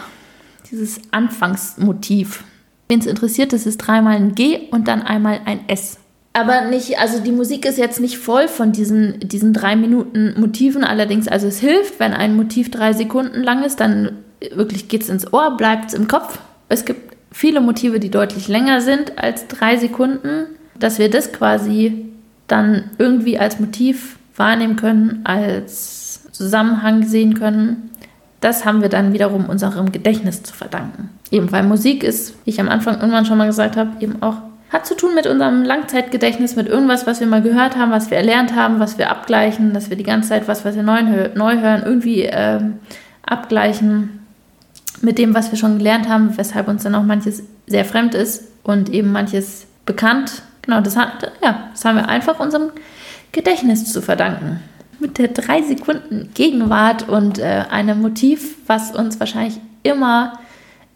dieses 0.70 1.00
Anfangsmotiv. 1.12 2.44
Wen 2.90 3.00
es 3.00 3.06
interessiert, 3.06 3.54
das 3.54 3.66
ist 3.66 3.78
dreimal 3.78 4.18
ein 4.18 4.36
G 4.36 4.68
und 4.72 4.90
dann 4.90 5.02
einmal 5.02 5.40
ein 5.46 5.70
S. 5.70 6.01
Aber 6.34 6.62
nicht, 6.62 6.98
also 6.98 7.20
die 7.20 7.32
Musik 7.32 7.66
ist 7.66 7.78
jetzt 7.78 8.00
nicht 8.00 8.18
voll 8.18 8.48
von 8.48 8.72
diesen, 8.72 9.20
diesen 9.20 9.54
drei 9.54 9.76
Minuten 9.76 10.40
Motiven. 10.40 10.84
Allerdings, 10.84 11.28
also 11.28 11.48
es 11.48 11.60
hilft, 11.60 12.00
wenn 12.00 12.14
ein 12.14 12.36
Motiv 12.36 12.72
drei 12.72 12.94
Sekunden 12.94 13.44
lang 13.44 13.64
ist, 13.64 13.80
dann 13.82 14.20
wirklich 14.54 14.88
geht 14.88 15.04
es 15.04 15.10
ins 15.10 15.32
Ohr, 15.34 15.58
bleibt 15.58 15.90
es 15.90 15.94
im 15.94 16.08
Kopf. 16.08 16.40
Es 16.70 16.86
gibt 16.86 17.16
viele 17.32 17.60
Motive, 17.60 18.00
die 18.00 18.10
deutlich 18.10 18.48
länger 18.48 18.80
sind 18.82 19.18
als 19.18 19.48
drei 19.48 19.76
Sekunden, 19.76 20.48
dass 20.80 21.00
wir 21.00 21.10
das 21.10 21.34
quasi 21.34 22.06
dann 22.48 22.92
irgendwie 22.98 23.38
als 23.38 23.60
Motiv 23.60 24.18
wahrnehmen 24.36 24.78
können, 24.78 25.22
als 25.26 26.32
Zusammenhang 26.32 27.04
sehen 27.04 27.34
können. 27.34 27.90
Das 28.40 28.66
haben 28.66 28.82
wir 28.82 28.90
dann 28.90 29.14
wiederum 29.14 29.46
unserem 29.46 29.92
Gedächtnis 29.92 30.44
zu 30.44 30.54
verdanken. 30.54 31.10
Eben 31.30 31.52
weil 31.52 31.64
Musik 31.64 32.04
ist, 32.04 32.36
wie 32.46 32.52
ich 32.52 32.60
am 32.60 32.70
Anfang 32.70 32.96
irgendwann 32.96 33.26
schon 33.26 33.38
mal 33.38 33.48
gesagt 33.48 33.78
habe, 33.78 33.92
eben 34.00 34.24
auch 34.24 34.38
hat 34.72 34.86
zu 34.86 34.96
tun 34.96 35.14
mit 35.14 35.28
unserem 35.28 35.64
Langzeitgedächtnis, 35.64 36.56
mit 36.56 36.68
irgendwas, 36.68 37.06
was 37.06 37.20
wir 37.20 37.28
mal 37.28 37.42
gehört 37.42 37.76
haben, 37.76 37.92
was 37.92 38.10
wir 38.10 38.18
erlernt 38.18 38.56
haben, 38.56 38.80
was 38.80 38.98
wir 38.98 39.10
abgleichen, 39.10 39.74
dass 39.74 39.90
wir 39.90 39.98
die 39.98 40.04
ganze 40.04 40.30
Zeit 40.30 40.48
was, 40.48 40.64
was 40.64 40.76
wir 40.76 40.84
neu, 40.84 41.04
neu 41.36 41.60
hören, 41.60 41.84
irgendwie 41.86 42.24
äh, 42.24 42.62
abgleichen 43.24 44.26
mit 45.02 45.18
dem, 45.18 45.34
was 45.34 45.52
wir 45.52 45.58
schon 45.58 45.78
gelernt 45.78 46.08
haben, 46.08 46.38
weshalb 46.38 46.70
uns 46.70 46.84
dann 46.84 46.96
auch 46.96 47.04
manches 47.04 47.44
sehr 47.68 47.84
fremd 47.84 48.16
ist 48.16 48.46
und 48.64 48.90
eben 48.90 49.12
manches 49.12 49.66
bekannt. 49.86 50.42
Genau, 50.62 50.80
das, 50.80 50.96
hat, 50.96 51.32
ja, 51.44 51.70
das 51.72 51.84
haben 51.84 51.98
wir 51.98 52.08
einfach 52.08 52.40
unserem 52.40 52.72
Gedächtnis 53.34 53.92
zu 53.92 54.02
verdanken. 54.02 54.62
Mit 55.00 55.18
der 55.18 55.30
drei 55.30 55.64
Sekunden 55.64 56.30
Gegenwart 56.34 57.10
und 57.10 57.40
äh, 57.40 57.66
einem 57.70 58.02
Motiv, 58.02 58.56
was 58.68 58.96
uns 58.96 59.20
wahrscheinlich 59.20 59.60
immer 59.84 60.40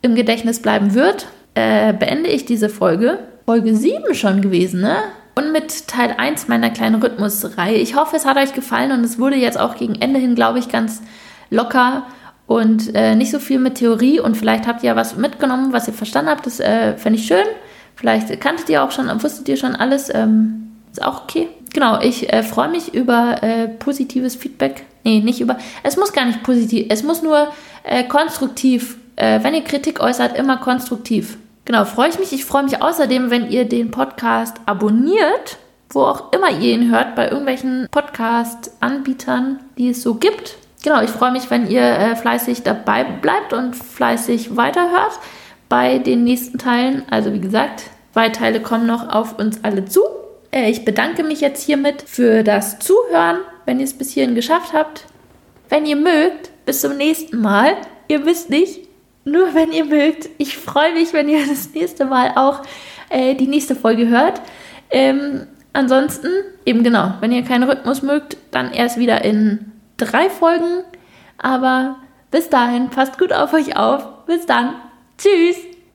im 0.02 0.16
Gedächtnis 0.16 0.62
bleiben 0.62 0.94
wird, 0.94 1.28
äh, 1.56 1.92
beende 1.92 2.30
ich 2.30 2.46
diese 2.46 2.70
Folge 2.70 3.20
Folge 3.46 3.76
7 3.76 4.16
schon 4.16 4.42
gewesen, 4.42 4.82
ne? 4.82 4.98
Und 5.36 5.52
mit 5.52 5.88
Teil 5.88 6.16
1 6.18 6.48
meiner 6.48 6.70
kleinen 6.70 7.02
Rhythmusreihe. 7.02 7.76
Ich 7.76 7.96
hoffe, 7.96 8.16
es 8.16 8.26
hat 8.26 8.38
euch 8.38 8.54
gefallen 8.54 8.92
und 8.92 9.04
es 9.04 9.20
wurde 9.20 9.36
jetzt 9.36 9.60
auch 9.60 9.76
gegen 9.76 9.96
Ende 9.96 10.20
hin, 10.20 10.34
glaube 10.34 10.60
ich, 10.60 10.70
ganz 10.70 11.02
locker 11.50 12.04
und 12.48 12.96
äh, 12.96 13.16
nicht 13.16 13.32
so 13.32 13.40
viel 13.40 13.60
mit 13.60 13.76
Theorie. 13.76 14.20
Und 14.20 14.38
vielleicht 14.38 14.66
habt 14.66 14.82
ihr 14.82 14.92
ja 14.92 14.96
was 14.96 15.18
mitgenommen, 15.18 15.74
was 15.74 15.88
ihr 15.88 15.94
verstanden 15.94 16.32
habt. 16.32 16.46
Das 16.46 16.60
äh, 16.60 16.96
fände 16.98 17.20
ich 17.20 17.28
schön. 17.28 17.46
Vielleicht 17.96 18.40
kanntet 18.40 18.70
ihr 18.70 18.84
auch 18.84 18.92
schon, 18.92 19.08
wusstet 19.22 19.48
ihr 19.50 19.58
schon 19.58 19.76
alles. 19.76 20.14
Ähm, 20.14 20.72
ist 20.92 21.04
auch 21.04 21.24
okay. 21.24 21.50
Genau, 21.74 22.00
ich 22.00 22.32
äh, 22.32 22.42
freue 22.42 22.70
mich 22.70 22.94
über 22.94 23.44
äh, 23.44 23.68
positives 23.68 24.36
Feedback. 24.36 24.86
Nee, 25.04 25.20
nicht 25.20 25.42
über. 25.42 25.58
Es 25.84 25.98
muss 25.98 26.14
gar 26.14 26.26
nicht 26.26 26.42
positiv, 26.44 26.88
es 26.90 27.04
muss 27.04 27.22
nur 27.22 27.50
äh, 27.84 28.06
konstruktiv. 28.06 28.98
Äh, 29.18 29.44
wenn 29.44 29.54
ihr 29.54 29.64
Kritik 29.64 30.00
äußert, 30.00 30.38
immer 30.38 30.58
konstruktiv. 30.58 31.38
Genau, 31.66 31.84
freue 31.86 32.10
ich 32.10 32.20
mich. 32.20 32.32
Ich 32.32 32.46
freue 32.46 32.64
mich 32.64 32.82
außerdem, 32.82 33.32
wenn 33.32 33.50
ihr 33.50 33.66
den 33.68 33.90
Podcast 33.90 34.58
abonniert, 34.68 35.58
wo 35.90 36.02
auch 36.04 36.32
immer 36.32 36.52
ihr 36.52 36.74
ihn 36.76 36.92
hört, 36.92 37.16
bei 37.16 37.28
irgendwelchen 37.30 37.88
Podcast-Anbietern, 37.90 39.60
die 39.78 39.90
es 39.90 40.04
so 40.04 40.14
gibt. 40.14 40.58
Genau, 40.84 41.02
ich 41.02 41.10
freue 41.10 41.32
mich, 41.32 41.50
wenn 41.50 41.68
ihr 41.68 41.82
äh, 41.82 42.16
fleißig 42.16 42.62
dabei 42.62 43.04
bleibt 43.04 43.54
und 43.54 43.76
fleißig 43.76 44.56
weiterhört 44.56 45.20
bei 45.68 45.98
den 45.98 46.24
nächsten 46.24 46.60
Teilen. 46.60 47.04
Also 47.10 47.34
wie 47.34 47.40
gesagt, 47.40 47.86
zwei 48.14 48.30
Teile 48.30 48.62
kommen 48.62 48.86
noch 48.86 49.10
auf 49.10 49.40
uns 49.40 49.64
alle 49.64 49.86
zu. 49.86 50.02
Äh, 50.52 50.70
ich 50.70 50.86
bedanke 50.86 51.24
mich 51.24 51.42
jetzt 51.42 51.64
hiermit 51.64 52.04
für 52.06 52.44
das 52.44 52.78
Zuhören, 52.78 53.40
wenn 53.66 53.80
ihr 53.80 53.86
es 53.86 53.98
bis 53.98 54.12
hierhin 54.12 54.36
geschafft 54.36 54.74
habt. 54.74 55.06
Wenn 55.70 55.88
ihr 55.88 55.96
mögt, 55.96 56.52
bis 56.68 56.82
zum 56.82 56.98
nächsten 56.98 57.42
Mal. 57.42 57.76
Ihr 58.08 58.24
wisst 58.28 58.52
nicht, 58.52 58.85
nur 59.26 59.54
wenn 59.54 59.72
ihr 59.72 59.86
mögt. 59.86 60.30
Ich 60.38 60.58
freue 60.58 60.94
mich, 60.94 61.12
wenn 61.12 61.28
ihr 61.28 61.46
das 61.46 61.74
nächste 61.74 62.06
Mal 62.06 62.32
auch 62.36 62.62
äh, 63.10 63.36
die 63.36 63.48
nächste 63.48 63.76
Folge 63.76 64.08
hört. 64.08 64.42
Ähm, 64.90 65.48
ansonsten, 65.74 66.30
eben 66.66 66.84
genau, 66.84 67.16
wenn 67.20 67.32
ihr 67.32 67.44
keinen 67.44 67.70
Rhythmus 67.70 68.02
mögt, 68.02 68.38
dann 68.52 68.72
erst 68.72 68.98
wieder 68.98 69.26
in 69.26 69.72
drei 69.98 70.30
Folgen. 70.30 70.84
Aber 71.38 71.98
bis 72.32 72.50
dahin, 72.50 72.90
passt 72.90 73.18
gut 73.20 73.34
auf 73.34 73.54
euch 73.54 73.76
auf. 73.76 74.26
Bis 74.26 74.46
dann. 74.46 74.76
Tschüss. 75.18 75.75